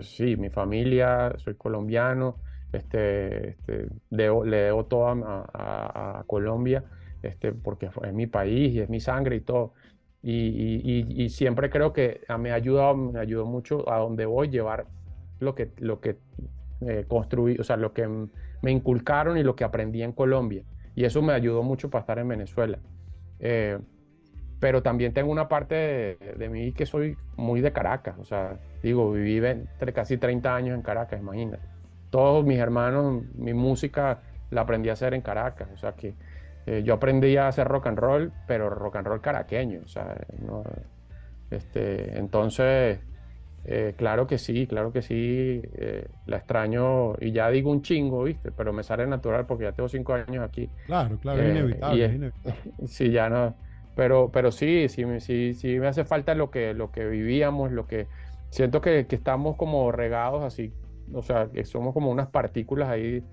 sí, 0.02 0.36
mi 0.36 0.49
familia, 0.49 1.34
soy 1.38 1.56
colombiano, 1.56 2.36
este, 2.73 3.52
este 3.52 3.88
le 4.10 4.58
debo 4.58 4.86
todo 4.86 5.08
a, 5.08 6.23
Colombia, 6.28 6.84
este, 7.23 7.53
porque 7.53 7.88
es 7.88 8.13
mi 8.13 8.27
país 8.27 8.73
y 8.73 8.81
es 8.81 8.89
mi 8.89 8.99
sangre 8.99 9.38
y 9.38 9.41
todo. 9.41 9.73
Y, 10.21 11.27
siempre 11.29 11.69
creo 11.69 11.91
que 11.91 12.21
me 12.39 12.51
ha 12.51 12.55
ayudado, 12.55 12.95
me 12.95 13.19
ayudó 13.19 13.45
mucho 13.45 13.91
a 13.91 13.97
donde 13.97 14.25
voy 14.25 14.49
llevar 14.49 14.86
lo 15.39 15.55
que, 15.55 15.71
lo 15.79 15.99
que 15.99 16.17
eh, 16.81 17.05
construí, 17.07 17.57
o 17.59 17.63
sea, 17.63 17.75
lo 17.75 17.93
que 17.93 18.07
me 18.62 18.71
inculcaron 18.71 19.38
y 19.38 19.43
lo 19.43 19.55
que 19.55 19.63
aprendí 19.63 20.01
en 20.03 20.13
Colombia. 20.13 20.63
Y 20.95 21.05
eso 21.05 21.21
me 21.21 21.33
ayudó 21.33 21.63
mucho 21.63 21.89
para 21.89 22.01
estar 22.01 22.19
en 22.19 22.27
Venezuela. 22.27 22.79
Eh, 23.39 23.79
pero 24.59 24.81
también 24.81 25.13
tengo 25.13 25.29
una 25.29 25.49
parte 25.49 26.17
de, 26.38 26.49
mí 26.49 26.71
que 26.71 26.86
soy 26.86 27.17
muy 27.36 27.59
de 27.59 27.73
Caracas, 27.73 28.15
o 28.17 28.23
sea, 28.23 28.59
digo, 28.81 29.12
viví 29.12 29.41
casi 29.93 30.17
30 30.17 30.55
años 30.55 30.75
en 30.75 30.81
Caracas, 30.81 31.19
imagínate. 31.19 31.67
Todos 32.09 32.45
mis 32.45 32.59
hermanos, 32.59 33.23
mi 33.36 33.53
música 33.53 34.21
la 34.51 34.62
aprendí 34.62 34.88
a 34.88 34.93
hacer 34.93 35.13
en 35.13 35.21
Caracas, 35.21 35.67
o 35.73 35.77
sea 35.77 35.91
que 35.91 36.13
eh, 36.65 36.84
yo 36.84 36.93
aprendí 36.95 37.36
a 37.38 37.47
hacer 37.47 37.67
rock 37.67 37.88
and 37.88 37.99
roll, 37.99 38.32
pero 38.47 38.69
rock 38.69 38.97
and 38.97 39.08
roll 39.08 39.21
caraqueño, 39.21 39.82
o 39.84 39.88
sea, 39.88 40.15
este, 41.49 42.17
entonces, 42.17 42.99
eh, 43.65 43.93
claro 43.97 44.28
que 44.28 44.38
sí, 44.38 44.67
claro 44.67 44.91
que 44.91 45.02
sí, 45.02 45.62
eh, 45.78 46.08
la 46.26 46.38
extraño 46.38 47.15
y 47.19 47.32
ya 47.32 47.49
digo 47.49 47.71
un 47.71 47.82
chingo, 47.82 48.23
¿viste? 48.23 48.52
Pero 48.52 48.73
me 48.73 48.84
sale 48.84 49.06
natural 49.08 49.45
porque 49.45 49.65
ya 49.65 49.71
tengo 49.71 49.89
cinco 49.89 50.13
años 50.13 50.43
aquí. 50.43 50.69
Claro, 50.86 51.17
claro, 51.19 51.41
es 51.41 51.49
inevitable, 51.49 52.32
Sí, 52.88 53.12
ya 53.12 53.30
no, 53.30 53.56
pero, 53.95 54.32
pero 54.32 54.52
sí, 54.52 54.89
sí, 54.89 55.06
sí, 55.19 55.54
sí 55.54 55.80
me 55.80 55.88
hace 55.88 56.04
falta 56.04 56.34
lo 56.34 56.49
que, 56.49 56.73
lo 56.73 56.91
que 56.91 57.06
vivíamos, 57.06 57.71
lo 57.71 57.86
que 57.88 58.08
siento 58.49 58.82
que, 58.82 59.06
que 59.08 59.15
estamos 59.15 59.56
como 59.56 59.91
regados 59.91 60.43
así, 60.43 60.73
o 61.13 61.21
sea, 61.21 61.49
que 61.54 61.65
somos 61.65 61.93
como 61.93 62.10
unas 62.10 62.28
partículas 62.28 62.89
ahí 62.89 63.23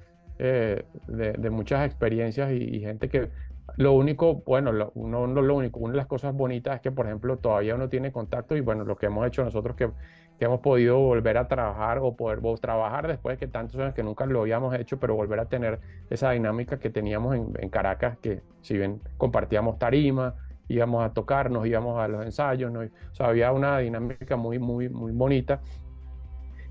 eh, 0.42 0.84
de, 1.06 1.50
muchas 1.50 1.84
experiencias 1.84 2.50
y, 2.50 2.80
gente 2.80 3.10
que 3.10 3.28
lo 3.76 3.92
único, 3.92 4.42
bueno, 4.46 4.72
lo, 4.72 4.90
no, 4.94 5.26
lo 5.26 5.54
único, 5.54 5.80
una 5.80 5.92
de 5.92 5.98
las 5.98 6.06
cosas 6.06 6.34
bonitas 6.34 6.76
es 6.76 6.80
que, 6.80 6.90
por 6.90 7.04
ejemplo, 7.04 7.36
todavía 7.36 7.74
uno 7.74 7.90
tiene 7.90 8.10
contacto 8.10 8.56
y 8.56 8.62
bueno, 8.62 8.84
lo 8.84 8.96
que 8.96 9.06
hemos 9.06 9.26
hecho 9.26 9.44
nosotros 9.44 9.76
que, 9.76 9.90
que 10.38 10.46
hemos 10.46 10.60
podido 10.60 10.98
volver 10.98 11.36
a 11.36 11.46
trabajar 11.46 11.98
o 11.98 12.16
poder 12.16 12.40
trabajar 12.58 13.06
después 13.06 13.38
de 13.38 13.46
que 13.46 13.52
tantos 13.52 13.78
años 13.78 13.92
que 13.92 14.02
nunca 14.02 14.24
lo 14.24 14.40
habíamos 14.40 14.74
hecho, 14.74 14.98
pero 14.98 15.14
volver 15.14 15.40
a 15.40 15.44
tener 15.44 15.78
esa 16.08 16.30
dinámica 16.30 16.78
que 16.78 16.88
teníamos 16.88 17.36
en, 17.36 17.68
Caracas, 17.68 18.16
que 18.22 18.40
si 18.62 18.78
bien 18.78 19.02
compartíamos 19.18 19.78
tarima, 19.78 20.36
íbamos 20.68 21.04
a 21.04 21.12
tocarnos, 21.12 21.66
íbamos 21.66 22.00
a 22.00 22.08
los 22.08 22.24
ensayos, 22.24 22.72
¿no? 22.72 22.80
o 22.80 23.14
sea, 23.14 23.26
había 23.26 23.52
una 23.52 23.76
dinámica 23.76 24.36
muy, 24.36 24.58
muy, 24.58 24.88
muy 24.88 25.12
bonita. 25.12 25.60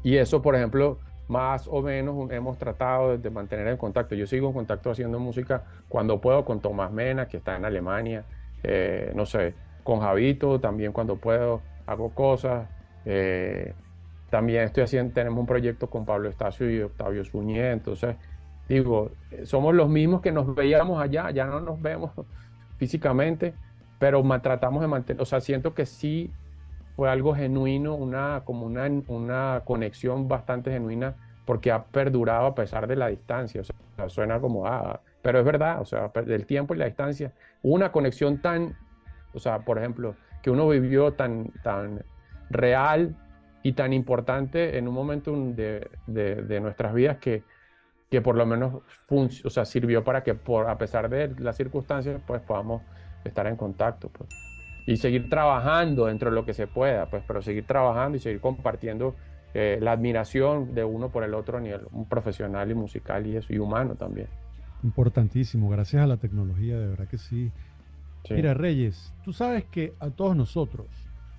Y 0.02 0.18
eso, 0.18 0.42
por 0.42 0.56
ejemplo, 0.56 0.98
más 1.30 1.68
o 1.68 1.82
menos 1.82 2.32
hemos 2.32 2.58
tratado 2.58 3.18
de 3.18 3.30
mantener 3.30 3.68
en 3.68 3.78
contacto. 3.78 4.16
Yo 4.16 4.26
sigo 4.26 4.48
en 4.48 4.54
contacto 4.54 4.90
haciendo 4.90 5.20
música 5.20 5.64
cuando 5.88 6.20
puedo 6.20 6.44
con 6.44 6.60
Tomás 6.60 6.92
Mena, 6.92 7.28
que 7.28 7.38
está 7.38 7.56
en 7.56 7.66
Alemania, 7.66 8.26
eh, 8.64 9.14
no 9.16 9.26
sé, 9.26 9.54
con 9.84 10.02
Javito 10.02 10.60
también 10.60 10.92
cuando 10.92 11.16
puedo 11.18 11.62
hago 11.86 12.10
cosas. 12.10 12.68
Eh, 13.06 13.74
también 14.32 14.64
estoy 14.64 14.84
haciendo, 14.84 15.14
tenemos 15.14 15.40
un 15.40 15.46
proyecto 15.46 15.88
con 15.88 16.04
Pablo 16.04 16.30
Estacio 16.30 16.70
y 16.70 16.82
Octavio 16.82 17.24
Suñé, 17.24 17.72
entonces 17.72 18.16
digo, 18.68 19.12
somos 19.44 19.74
los 19.74 19.90
mismos 19.90 20.22
que 20.22 20.32
nos 20.32 20.54
veíamos 20.54 21.02
allá, 21.02 21.32
ya 21.32 21.46
no 21.46 21.60
nos 21.60 21.82
vemos 21.82 22.12
físicamente, 22.78 23.54
pero 24.00 24.24
tratamos 24.42 24.82
de 24.82 24.88
mantener, 24.88 25.22
o 25.22 25.26
sea, 25.26 25.42
siento 25.42 25.74
que 25.74 25.86
sí 25.86 26.32
fue 27.00 27.10
algo 27.10 27.34
genuino, 27.34 27.96
una, 27.96 28.42
como 28.44 28.66
una, 28.66 28.92
una 29.08 29.62
conexión 29.64 30.28
bastante 30.28 30.70
genuina 30.70 31.16
porque 31.46 31.72
ha 31.72 31.86
perdurado 31.86 32.48
a 32.48 32.56
pesar 32.56 32.88
de 32.88 32.98
la 32.98 33.08
distancia. 33.08 33.62
O 33.62 33.64
sea, 33.64 34.10
suena 34.10 34.42
como, 34.42 34.68
ah, 34.68 35.00
pero 35.22 35.40
es 35.40 35.46
verdad, 35.46 35.80
o 35.80 35.86
sea, 35.86 36.12
del 36.26 36.46
tiempo 36.46 36.76
y 36.76 36.78
la 36.78 36.88
distancia. 36.88 37.32
Una 37.62 37.94
conexión 37.94 38.42
tan, 38.42 38.76
o 39.34 39.40
sea, 39.40 39.60
por 39.60 39.78
ejemplo, 39.78 40.18
que 40.44 40.52
uno 40.52 40.68
vivió 40.68 41.14
tan, 41.14 41.54
tan 41.64 42.04
real 42.50 43.16
y 43.64 43.72
tan 43.72 43.94
importante 43.94 44.78
en 44.78 44.86
un 44.86 44.94
momento 44.94 45.34
de, 45.34 45.90
de, 46.06 46.60
nuestras 46.60 46.94
vidas 46.94 47.16
que, 47.20 47.44
que 48.12 48.22
por 48.22 48.36
lo 48.36 48.46
menos 48.46 48.82
o 49.10 49.50
sea, 49.50 49.64
sirvió 49.64 50.04
para 50.04 50.22
que 50.22 50.34
por, 50.34 50.70
a 50.70 50.78
pesar 50.78 51.08
de 51.08 51.34
las 51.40 51.56
circunstancias 51.56 52.22
pues 52.28 52.42
podamos 52.42 52.82
estar 53.24 53.48
en 53.48 53.56
contacto. 53.56 54.10
Pues 54.10 54.49
y 54.86 54.98
seguir 54.98 55.30
trabajando 55.30 56.06
dentro 56.06 56.30
de 56.30 56.36
lo 56.36 56.46
que 56.46 56.54
se 56.54 56.68
pueda, 56.68 57.08
pues, 57.08 57.24
pero 57.28 57.42
seguir 57.42 57.66
trabajando 57.66 58.18
y 58.18 58.20
seguir 58.20 58.40
compartiendo 58.40 59.16
eh, 59.54 59.80
la 59.82 59.94
admiración 59.94 60.76
de 60.76 60.84
uno 60.84 61.10
por 61.10 61.24
el 61.24 61.34
otro 61.34 61.58
a 61.58 61.62
nivel 61.62 61.82
un 61.92 62.06
profesional 62.06 62.70
y 62.70 62.76
musical 62.76 63.26
y 63.26 63.36
eso, 63.36 63.52
y 63.52 63.58
humano 63.58 63.96
también. 63.96 64.28
Importantísimo, 64.84 65.70
gracias 65.70 66.04
a 66.04 66.08
la 66.08 66.18
tecnología, 66.18 66.78
de 66.78 66.88
verdad 66.88 67.08
que 67.08 67.18
sí. 67.18 67.52
Mira, 68.30 68.54
Reyes, 68.54 69.14
tú 69.24 69.34
sabes 69.34 69.66
que 69.66 69.94
a 70.00 70.10
todos 70.10 70.36
nosotros 70.36 70.88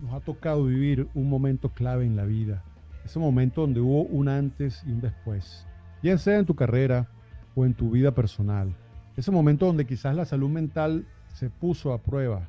nos 0.01 0.13
ha 0.15 0.21
tocado 0.21 0.65
vivir 0.65 1.09
un 1.15 1.29
momento 1.29 1.69
clave 1.69 2.05
en 2.05 2.17
la 2.17 2.25
vida, 2.25 2.65
ese 3.05 3.19
momento 3.19 3.61
donde 3.61 3.81
hubo 3.81 4.03
un 4.03 4.29
antes 4.29 4.83
y 4.87 4.91
un 4.91 5.01
después, 5.01 5.67
bien 6.03 6.19
sea 6.19 6.39
en 6.39 6.47
tu 6.47 6.55
carrera 6.55 7.09
o 7.55 7.65
en 7.65 7.75
tu 7.75 7.91
vida 7.91 8.13
personal, 8.13 8.75
ese 9.17 9.31
momento 9.31 9.67
donde 9.67 9.87
quizás 9.87 10.17
la 10.17 10.25
salud 10.25 10.49
mental 10.49 11.07
se 11.29 11.49
puso 11.49 11.93
a 11.93 11.99
prueba 11.99 12.49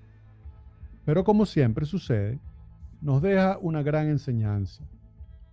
pero 1.11 1.25
como 1.25 1.45
siempre 1.45 1.85
sucede, 1.85 2.39
nos 3.01 3.21
deja 3.21 3.57
una 3.59 3.83
gran 3.83 4.07
enseñanza, 4.07 4.85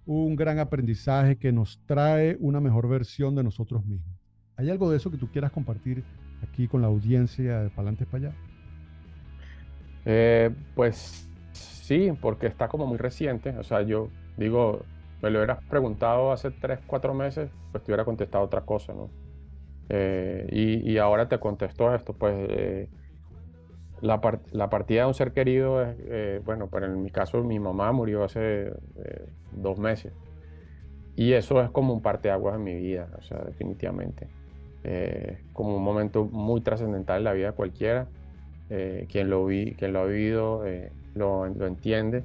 un 0.06 0.36
gran 0.36 0.60
aprendizaje 0.60 1.36
que 1.36 1.50
nos 1.50 1.84
trae 1.84 2.36
una 2.38 2.60
mejor 2.60 2.88
versión 2.88 3.34
de 3.34 3.42
nosotros 3.42 3.84
mismos. 3.84 4.14
¿Hay 4.54 4.70
algo 4.70 4.88
de 4.88 4.98
eso 4.98 5.10
que 5.10 5.16
tú 5.16 5.26
quieras 5.32 5.50
compartir 5.50 6.04
aquí 6.44 6.68
con 6.68 6.80
la 6.80 6.86
audiencia 6.86 7.58
de 7.58 7.70
Palantes 7.70 8.06
para 8.06 8.28
allá? 8.28 8.36
Eh, 10.04 10.50
pues 10.76 11.28
sí, 11.50 12.12
porque 12.20 12.46
está 12.46 12.68
como 12.68 12.86
muy 12.86 12.98
reciente. 12.98 13.50
O 13.58 13.64
sea, 13.64 13.82
yo 13.82 14.10
digo, 14.36 14.84
me 15.22 15.28
lo 15.28 15.40
hubieras 15.40 15.58
preguntado 15.64 16.30
hace 16.30 16.52
3, 16.52 16.78
4 16.86 17.14
meses, 17.14 17.50
pues 17.72 17.82
te 17.82 17.90
hubiera 17.90 18.04
contestado 18.04 18.44
otra 18.44 18.60
cosa, 18.60 18.94
¿no? 18.94 19.10
Eh, 19.88 20.46
y, 20.52 20.92
y, 20.92 20.98
ahora 20.98 21.28
te 21.28 21.40
contesto 21.40 21.92
esto, 21.92 22.12
pues 22.12 22.46
eh, 22.48 22.88
la, 24.00 24.20
la, 24.52 24.70
partida 24.70 25.02
de 25.02 25.08
un 25.08 25.14
ser 25.14 25.32
querido 25.32 25.82
es, 25.82 25.96
eh, 26.00 26.40
bueno, 26.44 26.68
pero 26.70 26.86
en 26.86 27.02
mi 27.02 27.10
caso 27.10 27.42
mi 27.42 27.58
mamá 27.58 27.92
murió 27.92 28.24
hace 28.24 28.72
dos 29.52 29.78
meses. 29.78 30.12
Y 31.16 31.32
eso 31.32 31.60
es 31.60 31.70
como 31.70 31.92
un 31.92 32.00
parteaguas 32.00 32.56
en 32.56 32.64
mi 32.64 32.74
vida, 32.74 33.08
o 33.18 33.22
sea, 33.22 33.38
definitivamente. 33.38 34.28
como 35.52 35.76
un 35.76 35.82
momento 35.82 36.24
muy 36.24 36.60
trascendental 36.60 37.18
en 37.18 37.24
la 37.24 37.32
vida 37.32 37.46
de 37.48 37.52
cualquiera. 37.54 38.06
quien, 38.68 39.30
lo 39.30 39.46
vi, 39.46 39.74
quien 39.74 39.92
lo 39.92 40.00
ha 40.00 40.04
vivido 40.04 40.64
lo, 41.14 41.46
lo 41.46 41.66
entiende. 41.66 42.24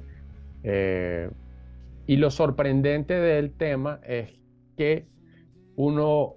y 2.06 2.16
lo 2.16 2.30
sorprendente 2.30 3.14
del 3.14 3.52
tema 3.52 4.00
es 4.04 4.32
que 4.76 5.06
uno 5.76 6.36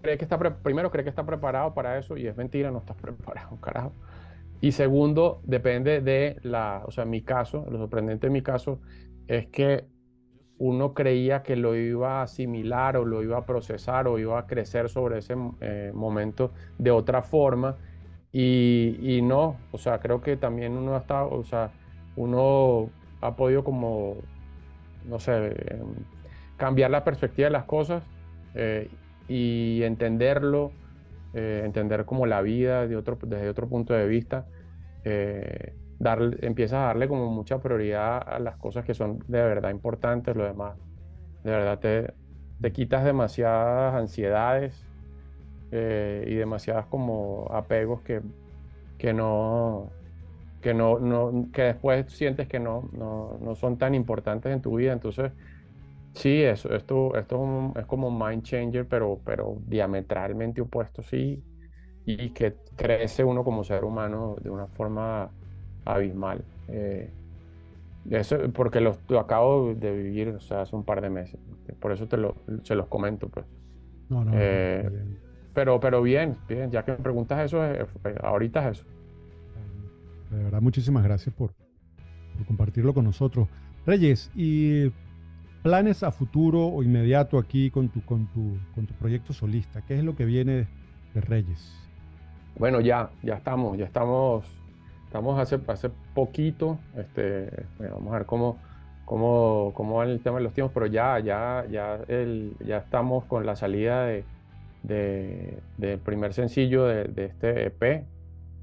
cree 0.00 0.18
que 0.18 0.24
está 0.24 0.38
primero 0.38 0.90
cree 0.90 1.04
que 1.04 1.10
está 1.10 1.24
preparado 1.24 1.74
para 1.74 1.98
eso 1.98 2.16
y 2.16 2.26
es 2.26 2.36
mentira, 2.36 2.70
no 2.70 2.78
estás 2.78 2.96
preparado, 2.96 3.56
carajo. 3.60 3.92
Y 4.60 4.72
segundo, 4.72 5.40
depende 5.44 6.00
de 6.00 6.36
la, 6.42 6.82
o 6.86 6.90
sea, 6.90 7.04
mi 7.04 7.22
caso, 7.22 7.66
lo 7.70 7.78
sorprendente 7.78 8.26
en 8.26 8.32
mi 8.32 8.42
caso 8.42 8.80
es 9.26 9.46
que 9.46 9.86
uno 10.58 10.92
creía 10.92 11.42
que 11.42 11.56
lo 11.56 11.74
iba 11.74 12.20
a 12.20 12.22
asimilar 12.24 12.98
o 12.98 13.06
lo 13.06 13.22
iba 13.22 13.38
a 13.38 13.46
procesar 13.46 14.06
o 14.06 14.18
iba 14.18 14.38
a 14.38 14.46
crecer 14.46 14.90
sobre 14.90 15.18
ese 15.18 15.34
eh, 15.60 15.90
momento 15.94 16.52
de 16.78 16.90
otra 16.90 17.22
forma. 17.22 17.78
Y, 18.30 18.98
y, 19.00 19.22
no, 19.22 19.56
o 19.72 19.78
sea, 19.78 19.98
creo 20.00 20.20
que 20.20 20.36
también 20.36 20.76
uno 20.76 20.94
ha 20.94 20.98
estado, 20.98 21.30
o 21.30 21.42
sea, 21.44 21.72
uno 22.14 22.90
ha 23.22 23.36
podido 23.36 23.64
como, 23.64 24.16
no 25.06 25.18
sé, 25.18 25.46
em, 25.46 25.94
cambiar 26.58 26.90
la 26.90 27.04
perspectiva 27.04 27.46
de 27.46 27.52
las 27.52 27.64
cosas 27.64 28.02
eh, 28.54 28.90
y 29.28 29.82
entenderlo, 29.82 30.72
eh, 31.32 31.62
entender 31.64 32.04
como 32.06 32.26
la 32.26 32.42
vida 32.42 32.86
de 32.86 32.96
otro, 32.96 33.18
desde 33.22 33.48
otro 33.48 33.68
punto 33.68 33.94
de 33.94 34.06
vista, 34.06 34.48
eh, 35.04 35.76
empiezas 36.42 36.78
a 36.80 36.86
darle 36.86 37.08
como 37.08 37.30
mucha 37.30 37.60
prioridad 37.60 38.22
a 38.26 38.38
las 38.40 38.56
cosas 38.58 38.84
que 38.84 38.94
son 38.94 39.18
de 39.28 39.42
verdad 39.42 39.70
importantes, 39.70 40.36
lo 40.36 40.44
demás, 40.44 40.78
de 41.42 41.50
verdad 41.52 41.78
te, 41.80 42.14
te 42.60 42.72
quitas 42.72 43.04
demasiadas 43.04 43.94
ansiedades 43.94 44.88
eh, 45.70 46.24
y 46.28 46.34
demasiadas 46.36 46.86
como 46.88 47.46
apegos 47.52 48.02
que, 48.02 48.22
que 48.98 49.12
no 49.14 49.96
que 50.60 50.74
no, 50.74 50.98
no, 51.00 51.50
que 51.52 51.62
después 51.62 52.12
sientes 52.12 52.48
que 52.48 52.60
no, 52.60 52.90
no, 52.92 53.38
no 53.40 53.54
son 53.54 53.78
tan 53.78 53.94
importantes 53.94 54.52
en 54.52 54.62
tu 54.62 54.76
vida, 54.76 54.92
entonces 54.92 55.32
Sí, 56.12 56.42
eso, 56.42 56.74
esto, 56.74 57.16
esto 57.16 57.72
es, 57.76 57.86
como 57.86 58.08
un 58.08 58.18
mind 58.18 58.42
changer, 58.42 58.86
pero, 58.86 59.20
pero 59.24 59.58
diametralmente 59.66 60.60
opuesto, 60.60 61.02
sí, 61.02 61.42
y 62.04 62.30
que 62.30 62.56
crece 62.76 63.22
uno 63.22 63.44
como 63.44 63.62
ser 63.62 63.84
humano 63.84 64.36
de 64.42 64.50
una 64.50 64.66
forma 64.66 65.30
abismal. 65.84 66.44
Eh, 66.68 67.10
eso, 68.10 68.38
porque 68.52 68.80
lo, 68.80 68.96
acabo 69.18 69.74
de 69.74 69.94
vivir 69.94 70.28
o 70.30 70.40
sea, 70.40 70.62
hace 70.62 70.74
un 70.74 70.84
par 70.84 71.00
de 71.00 71.10
meses, 71.10 71.38
por 71.78 71.92
eso 71.92 72.08
te 72.08 72.16
lo, 72.16 72.34
se 72.64 72.74
los 72.74 72.86
comento. 72.88 73.28
Pues. 73.28 73.46
No, 74.08 74.24
no, 74.24 74.32
eh, 74.34 74.90
pero, 75.54 75.78
pero 75.78 76.02
bien, 76.02 76.36
bien, 76.48 76.70
ya 76.70 76.84
que 76.84 76.92
me 76.92 76.98
preguntas 76.98 77.44
eso, 77.44 77.64
eh, 77.64 77.86
ahorita 78.22 78.68
es 78.68 78.78
eso. 78.78 78.86
De 80.30 80.44
verdad, 80.44 80.60
muchísimas 80.60 81.04
gracias 81.04 81.34
por, 81.34 81.52
por 82.36 82.46
compartirlo 82.46 82.94
con 82.94 83.04
nosotros. 83.04 83.48
Reyes, 83.86 84.30
y 84.34 84.92
planes 85.62 86.02
a 86.02 86.10
futuro 86.10 86.66
o 86.66 86.82
inmediato 86.82 87.38
aquí 87.38 87.70
con 87.70 87.88
tu, 87.88 88.02
con 88.04 88.26
tu, 88.28 88.56
con 88.74 88.86
tu 88.86 88.94
proyecto 88.94 89.32
solista? 89.32 89.82
¿Qué 89.82 89.98
es 89.98 90.04
lo 90.04 90.16
que 90.16 90.24
viene 90.24 90.66
de 91.14 91.20
Reyes? 91.20 91.74
Bueno, 92.58 92.80
ya, 92.80 93.10
ya 93.22 93.34
estamos, 93.34 93.78
ya 93.78 93.84
estamos, 93.84 94.44
estamos 95.06 95.38
hace, 95.38 95.58
hace 95.66 95.90
poquito, 96.14 96.78
este, 96.96 97.50
vamos 97.78 98.12
a 98.12 98.18
ver 98.18 98.26
cómo, 98.26 98.58
cómo, 99.04 99.72
cómo 99.74 99.96
va 99.96 100.04
el 100.04 100.20
tema 100.20 100.38
de 100.38 100.44
los 100.44 100.52
tiempos, 100.52 100.72
pero 100.74 100.86
ya, 100.86 101.18
ya, 101.20 101.64
ya, 101.70 102.00
el, 102.08 102.54
ya 102.64 102.78
estamos 102.78 103.24
con 103.24 103.46
la 103.46 103.56
salida 103.56 104.04
de, 104.06 104.24
del 104.82 105.98
primer 105.98 106.32
sencillo 106.32 106.84
de, 106.84 107.24
este 107.24 107.66
EP, 107.66 108.04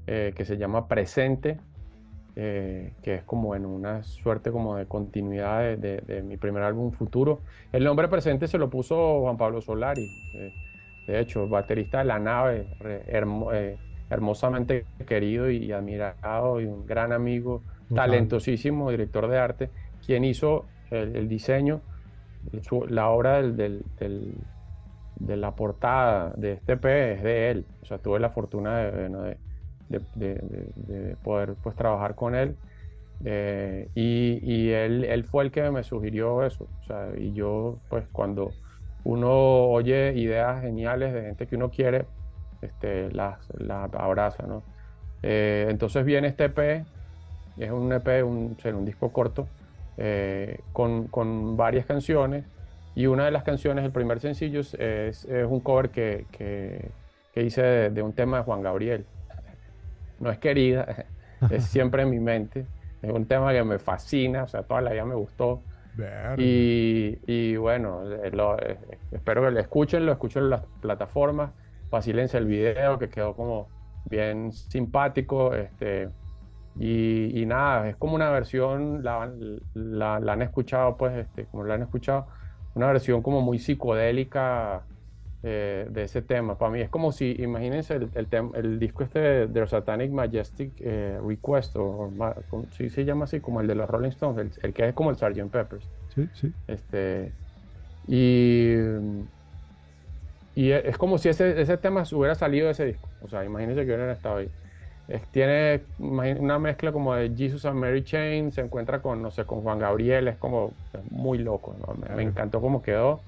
eh, 0.06 0.32
que 0.34 0.44
se 0.44 0.56
llama 0.56 0.88
Presente, 0.88 1.58
eh, 2.40 2.92
que 3.02 3.16
es 3.16 3.24
como 3.24 3.56
en 3.56 3.66
una 3.66 4.04
suerte 4.04 4.52
como 4.52 4.76
de 4.76 4.86
continuidad 4.86 5.76
de, 5.76 6.22
mi 6.24 6.36
primer 6.36 6.62
álbum 6.62 6.92
futuro. 6.92 7.40
El 7.72 7.82
nombre 7.82 8.06
presente 8.06 8.46
se 8.46 8.58
lo 8.58 8.70
puso 8.70 9.22
Juan 9.22 9.36
Pablo 9.36 9.60
Solari, 9.60 10.08
eh, 10.34 10.54
de 11.08 11.18
hecho, 11.18 11.48
baterista 11.48 11.98
de 11.98 12.04
La 12.04 12.20
Nave, 12.20 12.68
eh, 12.84 13.76
hermosamente 14.08 14.84
querido 15.04 15.50
y 15.50 15.72
admirado 15.72 16.60
y 16.60 16.66
un 16.66 16.86
gran 16.86 17.10
amigo, 17.12 17.64
talentosísimo, 17.92 18.92
director 18.92 19.26
de 19.26 19.38
arte, 19.38 19.70
quien 20.06 20.22
hizo 20.22 20.66
el, 20.92 21.28
diseño, 21.28 21.80
la 22.88 23.08
obra 23.08 23.42
del, 23.42 23.82
de 23.98 25.36
la 25.36 25.56
portada 25.56 26.34
de 26.36 26.52
este 26.52 26.76
P 26.76 27.14
es 27.14 27.22
de 27.24 27.50
él. 27.50 27.64
O 27.82 27.84
sea, 27.84 27.98
tuve 27.98 28.20
la 28.20 28.30
fortuna 28.30 28.78
de 28.78 29.08
de, 29.08 29.36
poder 31.22 31.54
pues 31.62 31.76
trabajar 31.76 32.14
con 32.14 32.34
él. 32.34 32.56
Eh, 33.24 33.88
y, 33.94 34.38
y 34.42 34.70
él, 34.70 35.04
él, 35.04 35.24
fue 35.24 35.44
el 35.44 35.50
que 35.50 35.70
me 35.70 35.82
sugirió 35.82 36.44
eso. 36.44 36.68
O 36.82 36.84
sea, 36.86 37.08
y 37.16 37.32
yo, 37.32 37.78
pues 37.88 38.04
cuando 38.12 38.52
uno 39.04 39.30
oye 39.30 40.12
ideas 40.14 40.62
geniales 40.62 41.12
de 41.12 41.22
gente 41.22 41.46
que 41.46 41.56
uno 41.56 41.70
quiere, 41.70 42.06
este, 42.62 43.10
las, 43.12 43.38
las 43.58 43.92
abraza, 43.94 44.46
¿no? 44.46 44.62
Eh, 45.22 45.66
entonces 45.68 46.04
viene 46.04 46.28
este 46.28 46.44
EP, 46.44 46.84
es 47.56 47.70
un 47.70 47.92
EP, 47.92 48.24
un, 48.24 48.56
un 48.64 48.84
disco 48.84 49.12
corto, 49.12 49.48
eh, 49.96 50.60
con, 50.72 51.08
con, 51.08 51.56
varias 51.56 51.86
canciones. 51.86 52.44
Y 52.94 53.06
una 53.06 53.24
de 53.24 53.30
las 53.30 53.44
canciones, 53.44 53.84
el 53.84 53.92
primer 53.92 54.20
sencillo, 54.20 54.60
es, 54.60 54.74
es 54.74 55.46
un 55.48 55.60
cover 55.60 55.90
que, 55.90 56.26
que, 56.32 56.90
que 57.32 57.42
hice 57.44 57.62
de, 57.62 57.90
de, 57.90 58.02
un 58.02 58.12
tema 58.12 58.38
de 58.38 58.42
Juan 58.44 58.62
Gabriel 58.62 59.06
no 60.20 60.30
es 60.30 60.38
querida, 60.38 61.06
es 61.50 61.64
siempre 61.64 62.02
en 62.02 62.10
mi 62.10 62.20
mente. 62.20 62.66
Es 63.02 63.12
un 63.12 63.26
tema 63.26 63.52
que 63.52 63.62
me 63.62 63.78
fascina, 63.78 64.44
o 64.44 64.48
sea, 64.48 64.62
toda 64.62 64.80
la 64.80 64.92
vida 64.92 65.04
me 65.04 65.14
gustó. 65.14 65.62
Y, 66.36 67.18
y, 67.26 67.56
bueno, 67.56 68.02
eh, 68.08 68.30
eh, 68.32 68.78
espero 69.10 69.42
que 69.42 69.50
lo 69.50 69.58
escuchen, 69.58 70.06
lo 70.06 70.12
escuchen 70.12 70.44
en 70.44 70.50
las 70.50 70.62
plataformas, 70.80 71.50
vacilense 71.90 72.38
el 72.38 72.46
video 72.46 73.00
que 73.00 73.08
quedó 73.08 73.34
como 73.34 73.68
bien 74.04 74.52
simpático. 74.52 75.54
Este, 75.54 76.08
y, 76.78 77.40
y 77.40 77.46
nada, 77.46 77.88
es 77.88 77.96
como 77.96 78.14
una 78.14 78.30
versión, 78.30 79.02
la, 79.02 79.28
la, 79.74 80.16
han 80.16 80.42
escuchado, 80.42 80.96
pues, 80.96 81.16
este, 81.16 81.46
como 81.46 81.64
la 81.64 81.74
han 81.74 81.82
escuchado, 81.82 82.28
una 82.74 82.86
versión 82.86 83.22
como 83.22 83.40
muy 83.40 83.58
psicodélica 83.58 84.84
eh, 85.44 85.86
de 85.88 86.02
ese 86.02 86.20
tema. 86.20 86.58
Para 86.58 86.72
mí 86.72 86.80
es 86.80 86.90
como 86.90 87.12
si, 87.12 87.36
imagínense 87.38 87.94
el, 87.94 88.10
el, 88.54 88.78
disco 88.80 89.04
este 89.04 89.20
de, 89.20 89.46
The 89.46 89.68
Satanic 89.68 90.10
Majestic 90.10 90.72
eh, 90.80 91.16
Request, 91.24 91.76
o, 91.76 92.10
si 92.72 92.90
se 92.90 93.04
llama 93.04 93.26
así, 93.26 93.38
como 93.38 93.60
el 93.60 93.68
de 93.68 93.76
los 93.76 93.88
Rolling 93.88 94.08
Stones, 94.08 94.58
el, 94.60 94.72
que 94.72 94.88
es 94.88 94.94
como 94.94 95.10
el 95.10 95.16
Sgt. 95.16 95.48
Peppers. 95.52 95.88
Sí, 96.12 96.28
sí. 96.34 96.52
Este, 96.66 97.30
y, 98.08 98.74
y 100.56 100.72
es 100.72 100.98
como 100.98 101.18
si 101.18 101.28
ese, 101.28 101.60
ese 101.60 101.76
tema 101.76 102.02
hubiera 102.10 102.34
salido 102.34 102.66
de 102.66 102.72
ese 102.72 102.86
disco. 102.86 103.08
O 103.22 103.28
sea, 103.28 103.44
imagínense 103.44 103.82
que 103.82 103.94
hubiera 103.94 104.10
estado 104.10 104.38
ahí. 104.38 104.50
tiene 105.30 105.82
una 106.00 106.58
mezcla 106.58 106.90
como 106.90 107.14
de 107.14 107.30
Jesus 107.36 107.64
and 107.64 107.78
Mary 107.78 108.02
Chain, 108.02 108.50
se 108.50 108.62
encuentra 108.62 109.00
con, 109.00 109.22
no 109.22 109.30
sé, 109.30 109.44
con 109.44 109.60
Juan 109.62 109.78
Gabriel, 109.78 110.26
es 110.26 110.36
como 110.36 110.72
muy 111.10 111.38
loco, 111.38 111.76
me, 112.08 112.16
me, 112.16 112.22
encantó 112.24 112.60
cómo 112.60 112.82
quedó. 112.82 113.20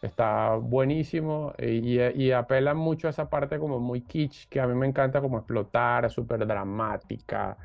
Está 0.00 0.54
buenísimo 0.54 1.54
y, 1.58 2.00
y, 2.00 2.30
apela 2.30 2.72
mucho 2.72 3.08
a 3.08 3.10
esa 3.10 3.28
parte 3.28 3.58
como 3.58 3.80
muy 3.80 4.02
kitsch 4.02 4.48
que 4.48 4.60
a 4.60 4.66
mí 4.68 4.74
me 4.74 4.86
encanta 4.86 5.20
como 5.20 5.38
explotar, 5.38 6.08
súper 6.08 6.46
dramática, 6.46 7.56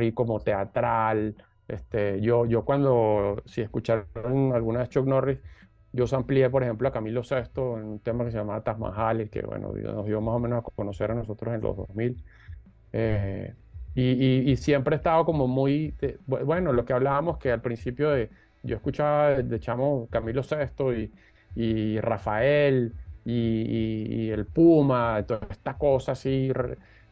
y 0.00 0.12
como 0.12 0.40
teatral. 0.40 1.34
Este, 1.66 2.20
yo, 2.20 2.46
yo 2.46 2.64
cuando, 2.64 3.42
si 3.46 3.62
escucharon 3.62 4.52
alguna 4.54 4.80
vez 4.80 4.88
Chuck 4.90 5.06
Norris, 5.06 5.38
yo 5.92 6.04
amplié, 6.16 6.50
por 6.50 6.62
ejemplo, 6.62 6.88
a 6.88 6.92
Camilo 6.92 7.24
Sesto 7.24 7.78
en 7.78 7.84
un 7.86 7.98
tema 8.00 8.24
que 8.24 8.30
se 8.30 8.38
llama 8.38 8.62
Taj 8.62 8.78
Mahal, 8.78 9.28
que 9.30 9.42
bueno, 9.42 9.72
nos 9.72 10.06
dio 10.06 10.20
más 10.20 10.34
o 10.34 10.38
menos 10.38 10.58
a 10.58 10.70
conocer 10.70 11.10
a 11.10 11.14
nosotros 11.14 11.54
en 11.54 11.60
los 11.60 11.76
2000. 11.76 12.24
Eh, 12.92 13.54
y, 13.94 14.56
siempre 14.56 14.94
he 14.94 14.98
estado 14.98 15.24
como 15.24 15.48
muy, 15.48 15.94
bueno, 16.26 16.72
lo 16.72 16.84
que 16.84 16.92
hablábamos 16.92 17.38
que 17.38 17.50
al 17.50 17.60
principio 17.60 18.10
de, 18.10 18.30
yo 18.62 18.76
escuchaba 18.76 19.30
de 19.42 19.60
chamo 19.60 20.06
Camilo 20.10 20.42
Sesto 20.42 20.94
y, 20.94 21.10
y 21.58 21.98
Rafael 22.00 22.94
y, 23.24 24.30
el 24.30 24.46
Puma, 24.46 25.22
toda 25.26 25.48
esta 25.50 25.74
cosa 25.74 26.12
así 26.12 26.52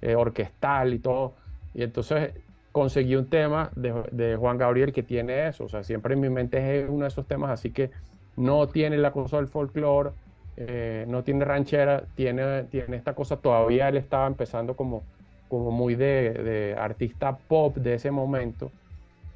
eh, 0.00 0.14
orquestal 0.14 0.94
y 0.94 1.00
todo. 1.00 1.34
Y 1.74 1.82
entonces 1.82 2.32
conseguí 2.70 3.16
un 3.16 3.28
tema 3.28 3.70
de, 3.74 4.36
Juan 4.36 4.56
Gabriel 4.56 4.92
que 4.92 5.02
tiene 5.02 5.48
eso, 5.48 5.64
o 5.64 5.68
sea, 5.68 5.82
siempre 5.82 6.14
en 6.14 6.20
mi 6.20 6.30
mente 6.30 6.78
es 6.78 6.88
uno 6.88 7.02
de 7.02 7.08
esos 7.08 7.26
temas, 7.26 7.50
así 7.50 7.70
que 7.70 7.90
no 8.36 8.68
tiene 8.68 8.98
la 8.98 9.10
cosa 9.10 9.38
del 9.38 9.48
folclore, 9.48 10.10
eh, 10.56 11.04
no 11.08 11.24
tiene 11.24 11.44
ranchera, 11.44 12.04
tiene, 12.14 12.64
tiene 12.64 12.96
esta 12.96 13.14
cosa, 13.14 13.38
todavía 13.38 13.88
él 13.88 13.96
estaba 13.96 14.26
empezando 14.26 14.76
como, 14.76 15.02
como 15.48 15.70
muy 15.70 15.96
de, 15.96 16.32
de 16.32 16.76
artista 16.78 17.36
pop 17.36 17.76
de 17.78 17.94
ese 17.94 18.10
momento, 18.10 18.70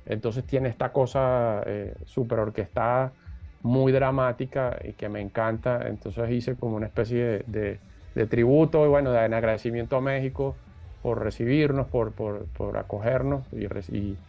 entonces 0.06 0.44
tiene 0.44 0.68
esta 0.68 0.92
cosa 0.92 1.62
eh, 1.66 1.94
súper 2.04 2.38
orquestada, 2.38 3.12
muy 3.60 3.92
dramática 3.92 4.78
y 4.84 4.94
que 4.94 5.08
me 5.08 5.20
encanta, 5.20 5.86
entonces 5.88 6.30
hice 6.30 6.56
como 6.58 6.76
una 6.76 6.86
especie 6.86 7.24
de, 7.24 7.44
de- 7.46 7.82
de 8.14 8.26
tributo 8.26 8.84
y 8.86 8.88
bueno, 8.88 9.12
de 9.12 9.18
agradecimiento 9.20 9.96
a 9.96 10.00
México 10.00 10.60
por 11.00 11.22
recibirnos, 11.22 11.88
por, 11.88 12.14
por, 12.14 12.50
por 12.50 12.76
acogernos 12.78 13.48
y, 13.52 13.66
y, 13.96 14.26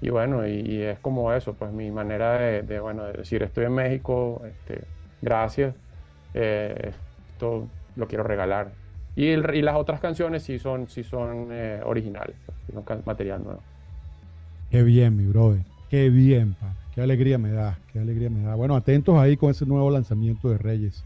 y 0.00 0.10
bueno, 0.10 0.46
y, 0.46 0.52
y 0.60 0.82
es 0.82 1.00
como 1.00 1.32
eso, 1.32 1.56
pues 1.56 1.72
mi 1.72 1.90
manera 1.90 2.38
de, 2.38 2.62
de, 2.62 2.80
bueno, 2.80 3.04
de 3.06 3.12
decir 3.14 3.42
estoy 3.42 3.64
en 3.66 3.74
México, 3.74 4.44
este, 4.46 4.88
gracias, 5.20 5.76
eh, 6.34 6.92
esto 7.28 7.72
lo 7.94 8.08
quiero 8.08 8.24
regalar. 8.24 8.76
Y, 9.14 9.28
el- 9.30 9.54
y 9.54 9.62
las 9.62 9.76
otras 9.76 10.00
canciones 10.00 10.42
sí 10.44 10.58
son, 10.58 10.88
sí 10.88 11.04
son 11.04 11.52
eh, 11.52 11.80
originales, 11.84 12.38
pues, 12.44 12.58
material 13.06 13.44
nuevo. 13.44 13.66
Qué 14.70 14.82
bien, 14.82 15.14
mi 15.16 15.26
brother. 15.26 15.66
Qué 15.88 16.10
bien, 16.10 16.56
pa. 16.56 16.76
Qué 16.94 17.00
alegría 17.00 17.38
me 17.38 17.50
da. 17.50 17.78
Qué 17.92 17.98
alegría 17.98 18.30
me 18.30 18.42
da. 18.42 18.54
Bueno, 18.54 18.76
atentos 18.76 19.16
ahí 19.16 19.36
con 19.36 19.50
ese 19.50 19.66
nuevo 19.66 19.90
lanzamiento 19.90 20.48
de 20.50 20.58
Reyes. 20.58 21.04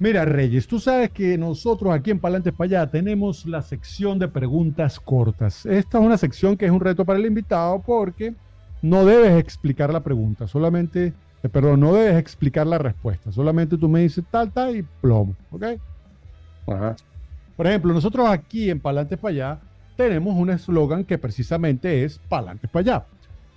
Mira, 0.00 0.24
Reyes, 0.24 0.68
tú 0.68 0.78
sabes 0.78 1.10
que 1.10 1.36
nosotros 1.36 1.92
aquí 1.92 2.12
en 2.12 2.20
Palantes 2.20 2.52
para 2.52 2.66
allá 2.66 2.90
tenemos 2.90 3.44
la 3.46 3.62
sección 3.62 4.20
de 4.20 4.28
preguntas 4.28 5.00
cortas. 5.00 5.66
Esta 5.66 5.98
es 5.98 6.04
una 6.04 6.16
sección 6.16 6.56
que 6.56 6.66
es 6.66 6.70
un 6.70 6.78
reto 6.78 7.04
para 7.04 7.18
el 7.18 7.26
invitado 7.26 7.82
porque 7.82 8.32
no 8.80 9.04
debes 9.04 9.36
explicar 9.40 9.92
la 9.92 10.04
pregunta, 10.04 10.46
solamente, 10.46 11.12
eh, 11.42 11.48
perdón, 11.48 11.80
no 11.80 11.92
debes 11.94 12.16
explicar 12.16 12.64
la 12.68 12.78
respuesta. 12.78 13.32
Solamente 13.32 13.76
tú 13.76 13.88
me 13.88 14.00
dices 14.00 14.24
tal, 14.30 14.52
tal 14.52 14.76
y 14.76 14.84
plomo, 15.00 15.34
¿ok? 15.50 15.64
Ajá. 16.68 16.94
Por 17.56 17.66
ejemplo, 17.66 17.92
nosotros 17.92 18.28
aquí 18.28 18.70
en 18.70 18.78
Palantes 18.78 19.18
para 19.18 19.32
allá 19.32 19.60
tenemos 19.96 20.36
un 20.36 20.50
eslogan 20.50 21.04
que 21.04 21.18
precisamente 21.18 22.04
es 22.04 22.20
Palantes 22.28 22.70
para 22.70 22.80
allá. 22.82 23.06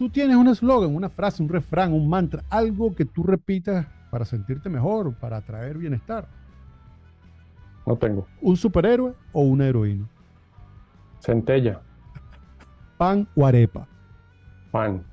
Tú 0.01 0.09
tienes 0.09 0.35
un 0.35 0.47
eslogan, 0.47 0.95
una 0.95 1.09
frase, 1.09 1.43
un 1.43 1.49
refrán, 1.49 1.93
un 1.93 2.09
mantra, 2.09 2.43
algo 2.49 2.95
que 2.95 3.05
tú 3.05 3.21
repitas 3.21 3.85
para 4.09 4.25
sentirte 4.25 4.67
mejor, 4.67 5.13
para 5.13 5.37
atraer 5.37 5.77
bienestar. 5.77 6.25
No 7.85 7.95
tengo. 7.95 8.25
¿Un 8.41 8.57
superhéroe 8.57 9.13
o 9.31 9.41
una 9.41 9.67
heroína? 9.67 10.09
Centella, 11.19 11.81
¿Pan 12.97 13.27
o 13.35 13.45
arepa? 13.45 13.87
pan. 14.71 15.03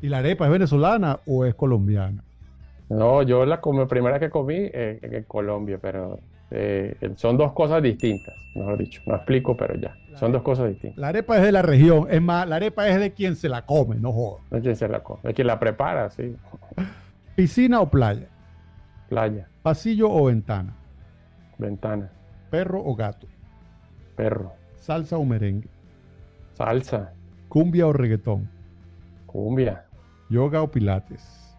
¿Y 0.00 0.08
la 0.08 0.18
arepa 0.18 0.46
es 0.46 0.50
venezolana 0.50 1.20
o 1.24 1.44
es 1.44 1.54
colombiana? 1.54 2.24
No, 2.88 3.22
yo 3.22 3.46
la 3.46 3.60
primera 3.88 4.18
que 4.18 4.28
comí 4.28 4.56
eh, 4.56 4.98
en 5.02 5.22
Colombia, 5.22 5.78
pero 5.80 6.18
eh, 6.54 7.12
son 7.16 7.36
dos 7.38 7.52
cosas 7.52 7.82
distintas, 7.82 8.34
mejor 8.54 8.76
dicho. 8.78 9.00
No 9.06 9.14
explico, 9.16 9.56
pero 9.56 9.74
ya. 9.76 9.96
Son 10.14 10.30
dos 10.32 10.42
cosas 10.42 10.68
distintas. 10.68 10.98
La 10.98 11.08
arepa 11.08 11.36
es 11.38 11.42
de 11.42 11.52
la 11.52 11.62
región, 11.62 12.06
es 12.10 12.20
más, 12.20 12.46
la 12.46 12.56
arepa 12.56 12.86
es 12.88 13.00
de 13.00 13.12
quien 13.12 13.34
se 13.36 13.48
la 13.48 13.64
come, 13.64 13.96
no 13.96 14.12
joda. 14.12 14.42
Es 14.50 14.60
quien 14.62 14.76
se 14.76 14.86
la 14.88 15.02
come, 15.02 15.20
es 15.24 15.34
quien 15.34 15.46
la 15.46 15.58
prepara, 15.58 16.10
sí. 16.10 16.36
¿Piscina 17.34 17.80
o 17.80 17.90
playa? 17.90 18.28
Playa, 19.08 19.48
¿Pasillo 19.62 20.10
o 20.10 20.26
ventana? 20.26 20.74
ventana, 21.58 22.10
¿Perro 22.50 22.82
o 22.84 22.94
gato? 22.94 23.26
perro, 24.16 24.52
¿Salsa 24.76 25.16
o 25.16 25.24
merengue? 25.24 25.68
salsa, 26.54 27.12
¿Cumbia 27.48 27.86
o 27.86 27.92
reggaetón? 27.92 28.48
cumbia, 29.26 29.84
¿Yoga 30.28 30.62
o 30.62 30.70
pilates? 30.70 31.56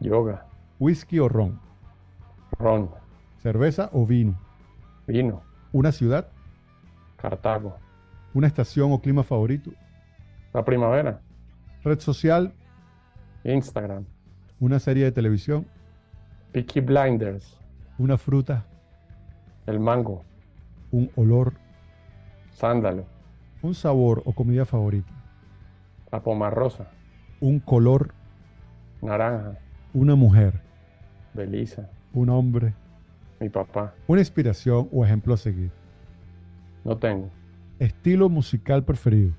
yoga, 0.00 0.46
¿Whisky 0.78 1.18
o 1.18 1.28
ron? 1.28 1.58
ron, 2.58 2.90
¿Cerveza 3.48 3.90
o 3.92 4.06
vino? 4.06 4.38
vino, 5.06 5.42
¿Una 5.70 5.92
ciudad? 5.92 6.28
Cartago, 7.18 7.76
¿Una 8.32 8.46
estación 8.46 8.90
o 8.90 9.02
clima 9.02 9.22
favorito? 9.22 9.70
la 10.54 10.64
primavera, 10.64 11.20
¿Red 11.82 12.00
social? 12.00 12.54
Instagram, 13.44 14.06
¿Una 14.60 14.78
serie 14.78 15.04
de 15.04 15.12
televisión? 15.12 15.66
Peaky 16.52 16.80
Blinders, 16.80 17.60
¿Una 17.98 18.16
fruta? 18.16 18.64
el 19.66 19.78
mango, 19.78 20.24
¿Un 20.90 21.10
olor? 21.14 21.52
sándalo, 22.50 23.04
¿Un 23.60 23.74
sabor 23.74 24.22
o 24.24 24.32
comida 24.32 24.64
favorita? 24.64 25.12
la 26.10 26.22
pomarrosa, 26.22 26.86
¿Un 27.40 27.60
color? 27.60 28.14
naranja, 29.02 29.58
¿Una 29.92 30.14
mujer? 30.14 30.62
Belisa, 31.34 31.90
¿Un 32.14 32.30
hombre? 32.30 32.72
Mi 33.44 33.50
papá. 33.50 33.94
¿Una 34.06 34.20
inspiración 34.22 34.88
o 34.90 35.04
ejemplo 35.04 35.34
a 35.34 35.36
seguir? 35.36 35.70
No 36.84 36.96
tengo 36.96 37.30
¿Estilo 37.78 38.28
musical 38.30 38.84
preferido? 38.84 39.32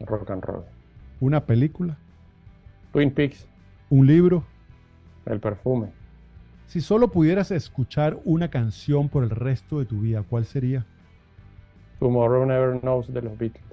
rock 0.00 0.30
and 0.30 0.42
roll. 0.44 0.64
¿Una 1.20 1.46
película? 1.46 1.96
Twin 2.92 3.10
Peaks, 3.10 3.46
¿Un 3.88 4.06
libro? 4.06 4.44
el 5.26 5.40
perfume, 5.40 5.92
Si 6.66 6.80
solo 6.80 7.10
pudieras 7.10 7.50
escuchar 7.50 8.18
una 8.24 8.48
canción 8.50 9.08
por 9.08 9.22
el 9.24 9.30
resto 9.30 9.78
de 9.78 9.86
tu 9.86 10.00
vida, 10.00 10.22
¿cuál 10.22 10.44
sería? 10.44 10.86
Tomorrow 11.98 12.46
Never 12.46 12.80
Knows 12.80 13.12
de 13.12 13.22
los 13.22 13.36
Beatles. 13.38 13.64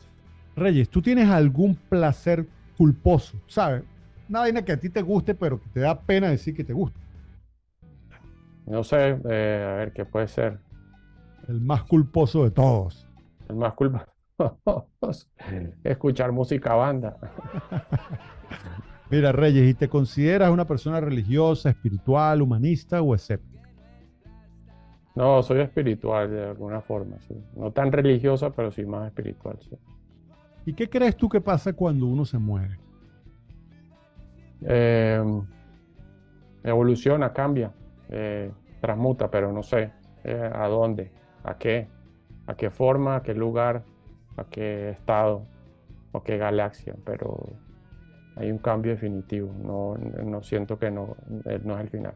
Reyes, 0.55 0.89
¿tú 0.89 1.01
tienes 1.01 1.29
algún 1.29 1.75
placer 1.75 2.47
culposo? 2.77 3.37
¿Sabes? 3.47 3.83
Una 4.29 4.39
vaina 4.41 4.63
que 4.65 4.71
a 4.73 4.79
ti 4.79 4.89
te 4.89 5.01
guste, 5.01 5.33
pero 5.35 5.59
que 5.61 5.69
te 5.69 5.79
da 5.81 6.01
pena 6.01 6.29
decir 6.29 6.55
que 6.55 6.63
te 6.63 6.73
gusta. 6.73 6.99
No 8.67 8.83
sé, 8.83 9.17
eh, 9.29 9.65
a 9.65 9.77
ver 9.77 9.93
qué 9.93 10.05
puede 10.05 10.27
ser. 10.27 10.59
El 11.47 11.61
más 11.61 11.83
culposo 11.83 12.43
de 12.43 12.51
todos. 12.51 13.07
El 13.47 13.55
más 13.55 13.73
culpa. 13.73 14.05
Escuchar 15.83 16.33
música 16.33 16.75
banda. 16.75 17.17
Mira, 19.09 19.31
Reyes, 19.31 19.69
¿y 19.69 19.73
te 19.73 19.87
consideras 19.87 20.51
una 20.51 20.65
persona 20.65 20.99
religiosa, 20.99 21.69
espiritual, 21.69 22.41
humanista 22.41 23.01
o 23.01 23.15
escéptica? 23.15 23.69
No, 25.15 25.41
soy 25.41 25.61
espiritual 25.61 26.29
de 26.29 26.49
alguna 26.49 26.81
forma, 26.81 27.17
sí. 27.21 27.41
No 27.55 27.71
tan 27.71 27.89
religiosa, 27.91 28.49
pero 28.49 28.69
sí 28.69 28.85
más 28.85 29.07
espiritual, 29.07 29.57
sí. 29.61 29.77
¿Y 30.65 30.73
qué 30.73 30.89
crees 30.89 31.15
tú 31.15 31.29
que 31.29 31.39
pasa 31.39 31.71
cuando 31.71 32.05
uno 32.05 32.25
se 32.25 32.37
muere? 32.37 32.77
Eh, 34.61 35.23
evoluciona, 36.63 37.31
cambia, 37.31 37.71
eh, 38.09 38.51
transmuta, 38.81 39.29
pero 39.29 39.51
no 39.51 39.63
sé 39.63 39.91
eh, 40.23 40.51
a 40.53 40.67
dónde, 40.67 41.11
a 41.43 41.57
qué, 41.57 41.87
a 42.45 42.55
qué 42.55 42.69
forma, 42.69 43.17
a 43.17 43.23
qué 43.23 43.33
lugar, 43.33 43.83
a 44.37 44.45
qué 44.45 44.91
estado, 44.91 45.45
o 46.11 46.23
qué 46.23 46.37
galaxia, 46.37 46.95
pero 47.05 47.53
hay 48.35 48.51
un 48.51 48.57
cambio 48.57 48.91
definitivo. 48.91 49.53
No, 49.63 49.95
no 50.23 50.41
siento 50.41 50.77
que 50.77 50.91
no, 50.91 51.15
eh, 51.45 51.59
no 51.63 51.75
es 51.75 51.81
el 51.81 51.89
final. 51.89 52.13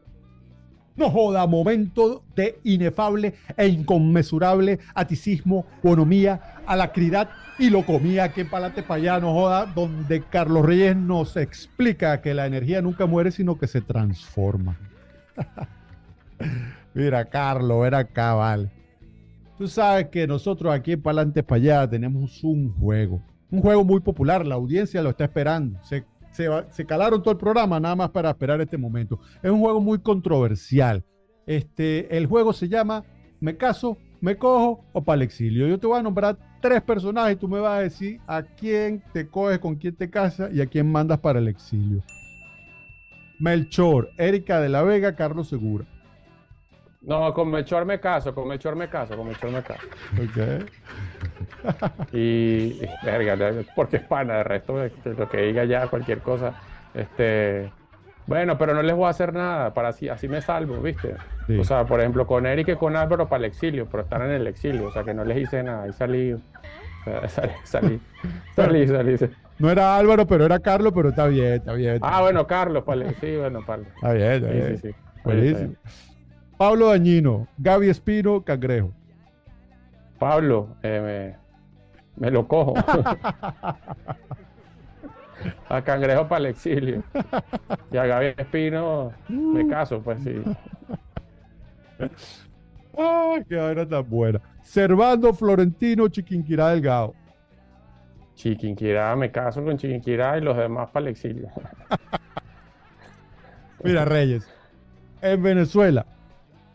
No 0.96 1.10
joda, 1.10 1.48
momento 1.48 2.22
de 2.36 2.60
inefable 2.64 3.34
e 3.56 3.68
inconmensurable 3.68 4.80
aticismo, 4.94 5.66
bonomía, 5.82 6.62
alacridad 6.66 7.30
y 7.58 7.70
locomía 7.70 8.34
que 8.34 8.44
palate 8.44 8.84
para 8.84 8.96
allá, 8.96 9.20
no 9.20 9.34
joda, 9.34 9.66
donde 9.68 10.22
Carlos 10.22 10.66
Reyes 10.66 10.96
nos 10.98 11.38
explica 11.38 12.22
que 12.22 12.34
la 12.34 12.46
energía 12.46 12.82
nunca 12.82 13.06
muere, 13.06 13.32
sino 13.32 13.58
que 13.58 13.68
se 13.68 13.82
transforma. 13.82 14.78
Mira, 16.94 17.26
Carlos, 17.26 17.86
era 17.86 18.04
cabal. 18.06 18.72
Tú 19.58 19.68
sabes 19.68 20.08
que 20.08 20.28
nosotros 20.28 20.74
aquí 20.74 20.94
en 20.94 21.02
Palante 21.02 21.44
para 21.44 21.58
allá 21.58 21.90
tenemos 21.90 22.44
un 22.44 22.74
juego, 22.74 23.22
un 23.52 23.62
juego 23.62 23.84
muy 23.84 24.00
popular, 24.00 24.46
la 24.46 24.56
audiencia 24.56 25.02
lo 25.02 25.12
está 25.12 25.26
esperando. 25.26 25.80
Se, 25.84 26.04
se, 26.32 26.48
se 26.70 26.86
calaron 26.86 27.22
todo 27.22 27.34
el 27.34 27.38
programa 27.38 27.80
nada 27.80 27.96
más 27.96 28.10
para 28.10 28.32
esperar 28.32 28.60
este 28.60 28.78
momento. 28.78 29.20
Es 29.44 29.52
un 29.52 29.60
juego 29.60 29.80
muy 29.80 30.00
controversial. 30.00 31.04
Este, 31.46 32.16
el 32.18 32.28
juego 32.28 32.54
se 32.54 32.70
llama 32.70 33.04
Me 33.40 33.58
caso, 33.58 33.98
me 34.20 34.38
cojo 34.38 34.84
o 34.94 35.04
para 35.04 35.18
el 35.18 35.22
exilio. 35.24 35.68
Yo 35.68 35.80
te 35.80 35.88
voy 35.88 36.00
a 36.00 36.04
nombrar 36.04 36.38
tres 36.62 36.82
personajes 36.82 37.36
y 37.36 37.40
tú 37.40 37.48
me 37.48 37.60
vas 37.60 37.80
a 37.80 37.82
decir 37.82 38.20
a 38.28 38.44
quién 38.44 39.04
te 39.14 39.28
coges, 39.28 39.60
con 39.60 39.76
quién 39.76 39.96
te 39.96 40.10
casas 40.10 40.54
y 40.54 40.62
a 40.62 40.68
quién 40.68 40.92
mandas 40.92 41.20
para 41.20 41.40
el 41.40 41.48
exilio. 41.48 42.04
Melchor, 43.40 44.10
Erika 44.18 44.62
de 44.62 44.70
la 44.70 44.84
Vega, 44.84 45.16
Carlos 45.16 45.50
Segura. 45.50 45.86
No, 47.02 47.34
con 47.34 47.50
Melchor 47.50 47.86
me 47.86 48.00
caso, 48.00 48.34
con 48.34 48.48
Melchor 48.48 48.76
me 48.76 48.90
caso, 48.90 49.16
con 49.16 49.28
Melchor 49.28 49.52
me 49.52 49.64
caso. 49.64 49.88
Ok. 50.18 50.38
Y, 52.12 52.84
y, 52.84 52.98
verga, 53.02 53.66
porque 53.74 53.98
es 53.98 54.04
pana, 54.04 54.38
de 54.38 54.44
resto, 54.44 54.78
de 54.78 54.94
lo 55.16 55.30
que 55.30 55.38
diga 55.44 55.64
ya, 55.66 55.88
cualquier 55.90 56.22
cosa. 56.22 56.58
Este, 56.94 57.74
bueno, 58.26 58.58
pero 58.58 58.74
no 58.74 58.82
les 58.84 58.96
voy 58.96 59.06
a 59.06 59.10
hacer 59.10 59.34
nada, 59.34 59.74
para 59.74 59.90
así, 59.90 60.10
así 60.10 60.28
me 60.28 60.42
salvo, 60.42 60.82
¿viste? 60.82 61.22
Sí. 61.48 61.54
O 61.56 61.64
sea, 61.64 61.88
por 61.88 62.02
ejemplo, 62.02 62.28
con 62.28 62.46
Eric 62.46 62.70
y 62.70 62.76
con 62.78 62.96
Álvaro 62.98 63.30
para 63.30 63.40
el 63.46 63.46
exilio, 63.52 63.88
pero 63.90 64.04
están 64.04 64.24
en 64.24 64.32
el 64.32 64.48
exilio, 64.48 64.88
o 64.88 64.92
sea, 64.92 65.04
que 65.06 65.14
no 65.14 65.24
les 65.26 65.38
hice 65.38 65.64
nada, 65.64 65.84
ahí 65.84 65.94
salí 65.94 66.36
Salí, 67.66 68.02
salí, 68.52 68.88
salí, 68.88 69.18
salí. 69.18 69.36
No 69.58 69.70
era 69.72 69.96
Álvaro, 69.98 70.26
pero 70.28 70.46
era 70.46 70.60
Carlos, 70.60 70.92
pero 70.96 71.10
está 71.10 71.28
bien, 71.28 71.54
está 71.54 71.74
bien. 71.74 71.96
está 71.96 72.10
Ah, 72.10 72.22
bueno, 72.22 72.48
Carlos, 72.48 72.84
vale. 72.86 73.16
Sí, 73.16 73.36
bueno, 73.38 73.64
Pablo. 73.64 73.94
Está 73.96 74.14
bien, 74.14 74.32
está 74.34 74.48
Sí, 74.48 74.52
bien. 74.52 74.76
sí, 74.78 74.78
sí. 74.78 74.92
Buenísimo. 75.24 75.78
Pablo 76.62 76.90
Dañino, 76.90 77.48
Gaby 77.58 77.90
Espino, 77.90 78.44
Cangrejo. 78.44 78.92
Pablo, 80.20 80.78
eh, 80.84 81.36
me, 82.16 82.24
me 82.24 82.30
lo 82.30 82.48
cojo. 82.48 82.76
a 85.70 85.82
Cangrejo 85.82 86.28
para 86.28 86.42
el 86.42 86.46
exilio. 86.52 87.04
Y 87.92 87.98
a 87.98 88.06
Gaby 88.06 88.36
Espino 88.38 89.12
me 89.28 89.68
caso, 89.70 90.04
pues 90.04 90.24
sí. 90.24 90.36
¡Ay, 92.96 93.44
qué 93.50 93.56
vaina 93.56 93.90
tan 93.90 94.08
buena! 94.08 94.40
Servando 94.62 95.34
Florentino, 95.34 96.10
Chiquinquirá 96.10 96.70
Delgado. 96.70 97.16
Chiquinquirá, 98.36 99.16
me 99.16 99.32
caso 99.32 99.64
con 99.64 99.80
Chiquinquirá 99.80 100.38
y 100.38 100.42
los 100.42 100.56
demás 100.56 100.92
para 100.92 101.08
el 101.08 101.14
exilio. 101.14 101.50
Mira, 103.84 104.06
Reyes, 104.06 104.48
en 105.24 105.42
Venezuela, 105.42 106.06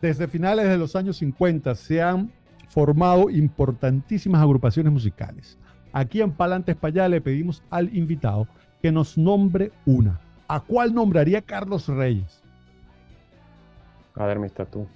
desde 0.01 0.27
finales 0.27 0.67
de 0.67 0.77
los 0.77 0.95
años 0.95 1.17
50 1.17 1.75
se 1.75 2.01
han 2.01 2.31
formado 2.69 3.29
importantísimas 3.29 4.41
agrupaciones 4.41 4.91
musicales. 4.91 5.57
Aquí 5.93 6.21
en 6.21 6.31
Palantes 6.31 6.75
Payá 6.75 7.07
le 7.07 7.21
pedimos 7.21 7.63
al 7.69 7.95
invitado 7.95 8.47
que 8.81 8.91
nos 8.91 9.17
nombre 9.17 9.71
una. 9.85 10.19
¿A 10.47 10.59
cuál 10.59 10.93
nombraría 10.93 11.41
Carlos 11.41 11.87
Reyes? 11.87 12.41
A 14.15 14.35
tatú. 14.49 14.87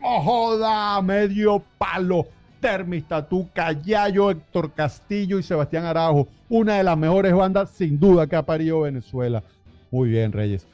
¡Oh, 0.00 0.22
joda! 0.22 1.02
Medio 1.02 1.62
palo. 1.78 2.26
Termistatú, 2.60 3.48
Callayo, 3.52 4.30
Héctor 4.30 4.72
Castillo 4.72 5.38
y 5.38 5.42
Sebastián 5.42 5.84
Arajo. 5.84 6.26
Una 6.48 6.76
de 6.76 6.84
las 6.84 6.96
mejores 6.96 7.34
bandas, 7.34 7.70
sin 7.70 8.00
duda, 8.00 8.26
que 8.26 8.36
ha 8.36 8.46
parido 8.46 8.80
Venezuela. 8.80 9.42
Muy 9.90 10.08
bien, 10.08 10.32
Reyes. 10.32 10.66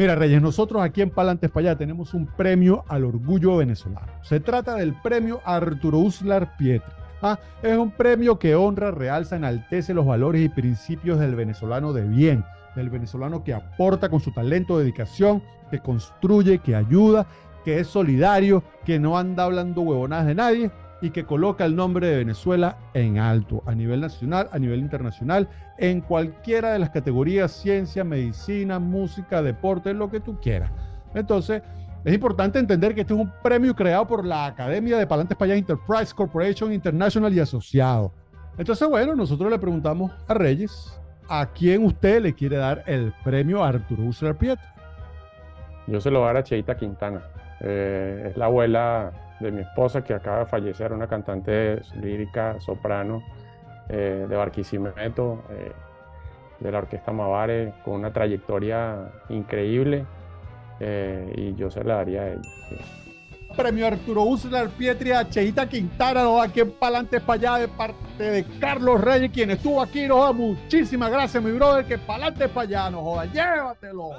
Mira, 0.00 0.14
Reyes, 0.14 0.40
nosotros 0.40 0.80
aquí 0.80 1.02
en 1.02 1.10
Palantes 1.10 1.50
para 1.50 1.72
allá 1.72 1.78
tenemos 1.78 2.14
un 2.14 2.24
premio 2.24 2.86
al 2.88 3.04
orgullo 3.04 3.58
venezolano. 3.58 4.10
Se 4.22 4.40
trata 4.40 4.74
del 4.76 4.94
premio 5.02 5.42
Arturo 5.44 5.98
Uslar 5.98 6.56
Pietri. 6.56 6.90
Ah, 7.20 7.38
es 7.62 7.76
un 7.76 7.90
premio 7.90 8.38
que 8.38 8.54
honra, 8.54 8.92
realza, 8.92 9.36
enaltece 9.36 9.92
los 9.92 10.06
valores 10.06 10.42
y 10.42 10.48
principios 10.48 11.20
del 11.20 11.34
venezolano 11.34 11.92
de 11.92 12.08
bien, 12.08 12.46
del 12.76 12.88
venezolano 12.88 13.44
que 13.44 13.52
aporta 13.52 14.08
con 14.08 14.20
su 14.20 14.32
talento, 14.32 14.78
dedicación, 14.78 15.42
que 15.70 15.80
construye, 15.80 16.60
que 16.60 16.74
ayuda, 16.74 17.26
que 17.62 17.80
es 17.80 17.86
solidario, 17.86 18.62
que 18.86 18.98
no 18.98 19.18
anda 19.18 19.44
hablando 19.44 19.82
huevonadas 19.82 20.24
de 20.24 20.34
nadie 20.34 20.70
y 21.00 21.10
que 21.10 21.24
coloca 21.24 21.64
el 21.64 21.76
nombre 21.76 22.08
de 22.08 22.18
Venezuela 22.18 22.76
en 22.94 23.18
alto, 23.18 23.62
a 23.66 23.74
nivel 23.74 24.00
nacional, 24.00 24.48
a 24.52 24.58
nivel 24.58 24.80
internacional, 24.80 25.48
en 25.78 26.00
cualquiera 26.00 26.72
de 26.72 26.78
las 26.78 26.90
categorías, 26.90 27.52
ciencia, 27.52 28.04
medicina, 28.04 28.78
música, 28.78 29.42
deporte, 29.42 29.94
lo 29.94 30.10
que 30.10 30.20
tú 30.20 30.38
quieras. 30.40 30.70
Entonces, 31.14 31.62
es 32.04 32.14
importante 32.14 32.58
entender 32.58 32.94
que 32.94 33.02
este 33.02 33.14
es 33.14 33.20
un 33.20 33.32
premio 33.42 33.74
creado 33.74 34.06
por 34.06 34.24
la 34.24 34.46
Academia 34.46 34.98
de 34.98 35.06
Palantes 35.06 35.36
Payas 35.36 35.58
Enterprise 35.58 36.14
Corporation 36.14 36.72
International 36.72 37.32
y 37.32 37.40
asociado. 37.40 38.12
Entonces, 38.58 38.88
bueno, 38.88 39.14
nosotros 39.14 39.50
le 39.50 39.58
preguntamos 39.58 40.10
a 40.28 40.34
Reyes 40.34 40.98
a 41.28 41.46
quién 41.46 41.84
usted 41.84 42.20
le 42.20 42.34
quiere 42.34 42.56
dar 42.56 42.82
el 42.86 43.12
premio 43.24 43.62
Arturo 43.62 44.02
Uslar 44.02 44.36
Pietri. 44.36 44.66
Yo 45.86 46.00
se 46.00 46.10
lo 46.10 46.20
voy 46.20 46.24
a 46.24 46.32
dar 46.32 46.36
a 46.38 46.44
Cheita 46.44 46.76
Quintana. 46.76 47.22
Eh, 47.60 48.28
es 48.30 48.36
la 48.36 48.46
abuela 48.46 49.12
de 49.40 49.50
mi 49.50 49.62
esposa 49.62 50.02
que 50.04 50.14
acaba 50.14 50.40
de 50.40 50.46
fallecer, 50.46 50.92
una 50.92 51.06
cantante 51.06 51.80
lírica, 52.00 52.60
soprano 52.60 53.22
eh, 53.88 54.26
de 54.28 54.36
Barquisimeto, 54.36 55.44
eh, 55.50 55.72
de 56.60 56.70
la 56.70 56.78
Orquesta 56.78 57.10
Mavare, 57.10 57.72
con 57.84 57.94
una 57.94 58.12
trayectoria 58.12 59.10
increíble. 59.30 60.04
eh, 60.82 61.32
y 61.36 61.54
yo 61.56 61.70
se 61.70 61.84
la 61.84 61.96
daría 61.96 62.22
a 62.22 62.28
ella. 62.30 62.40
Premio 63.54 63.86
Arturo 63.86 64.22
Uslar 64.22 64.68
Pietri 64.70 65.12
a 65.12 65.28
Cheita 65.28 65.68
Quintana, 65.68 66.22
nos 66.22 66.42
aquí 66.42 66.60
en 66.60 66.70
Palantes 66.70 67.20
para 67.20 67.34
allá 67.34 67.58
de 67.58 67.68
parte 67.68 68.22
de 68.22 68.44
Carlos 68.58 69.00
Reyes, 69.00 69.30
quien 69.30 69.50
estuvo 69.50 69.82
aquí, 69.82 70.06
nos 70.06 70.24
da 70.24 70.32
muchísimas 70.32 71.10
gracias, 71.10 71.42
mi 71.42 71.52
brother, 71.52 71.84
que 71.84 71.98
Palantes 71.98 72.48
para 72.48 72.62
allá, 72.62 72.90
nos 72.90 73.02
joda, 73.02 73.24
llévatelo. 73.26 74.10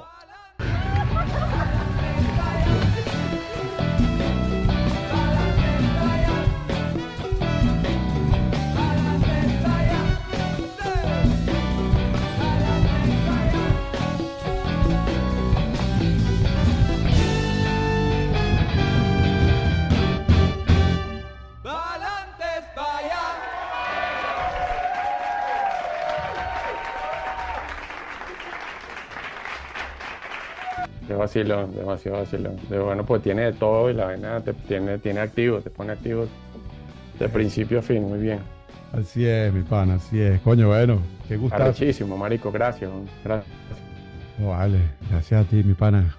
Vacilón, 31.22 31.74
demasiado 31.74 32.18
vacilón. 32.18 32.56
De 32.68 32.78
bueno, 32.78 33.04
pues 33.04 33.22
tiene 33.22 33.42
de 33.42 33.52
todo 33.52 33.90
y 33.90 33.94
la 33.94 34.06
vaina 34.06 34.40
te 34.40 34.52
tiene, 34.52 34.98
tiene 34.98 35.20
activo, 35.20 35.60
te 35.60 35.70
pone 35.70 35.92
activo 35.92 36.26
de 37.18 37.28
principio 37.28 37.78
a 37.78 37.82
fin, 37.82 38.02
muy 38.02 38.18
bien. 38.18 38.40
Así 38.92 39.26
es, 39.26 39.52
mi 39.52 39.62
pana, 39.62 39.94
así 39.94 40.20
es. 40.20 40.40
Coño, 40.40 40.68
bueno, 40.68 41.00
qué 41.26 41.36
gustazo. 41.36 41.62
Arrechísimo, 41.62 42.16
marico, 42.16 42.52
gracias, 42.52 42.90
gracias. 43.24 43.54
No, 44.38 44.48
vale, 44.48 44.78
gracias 45.10 45.46
a 45.46 45.48
ti, 45.48 45.62
mi 45.62 45.74
pana. 45.74 46.14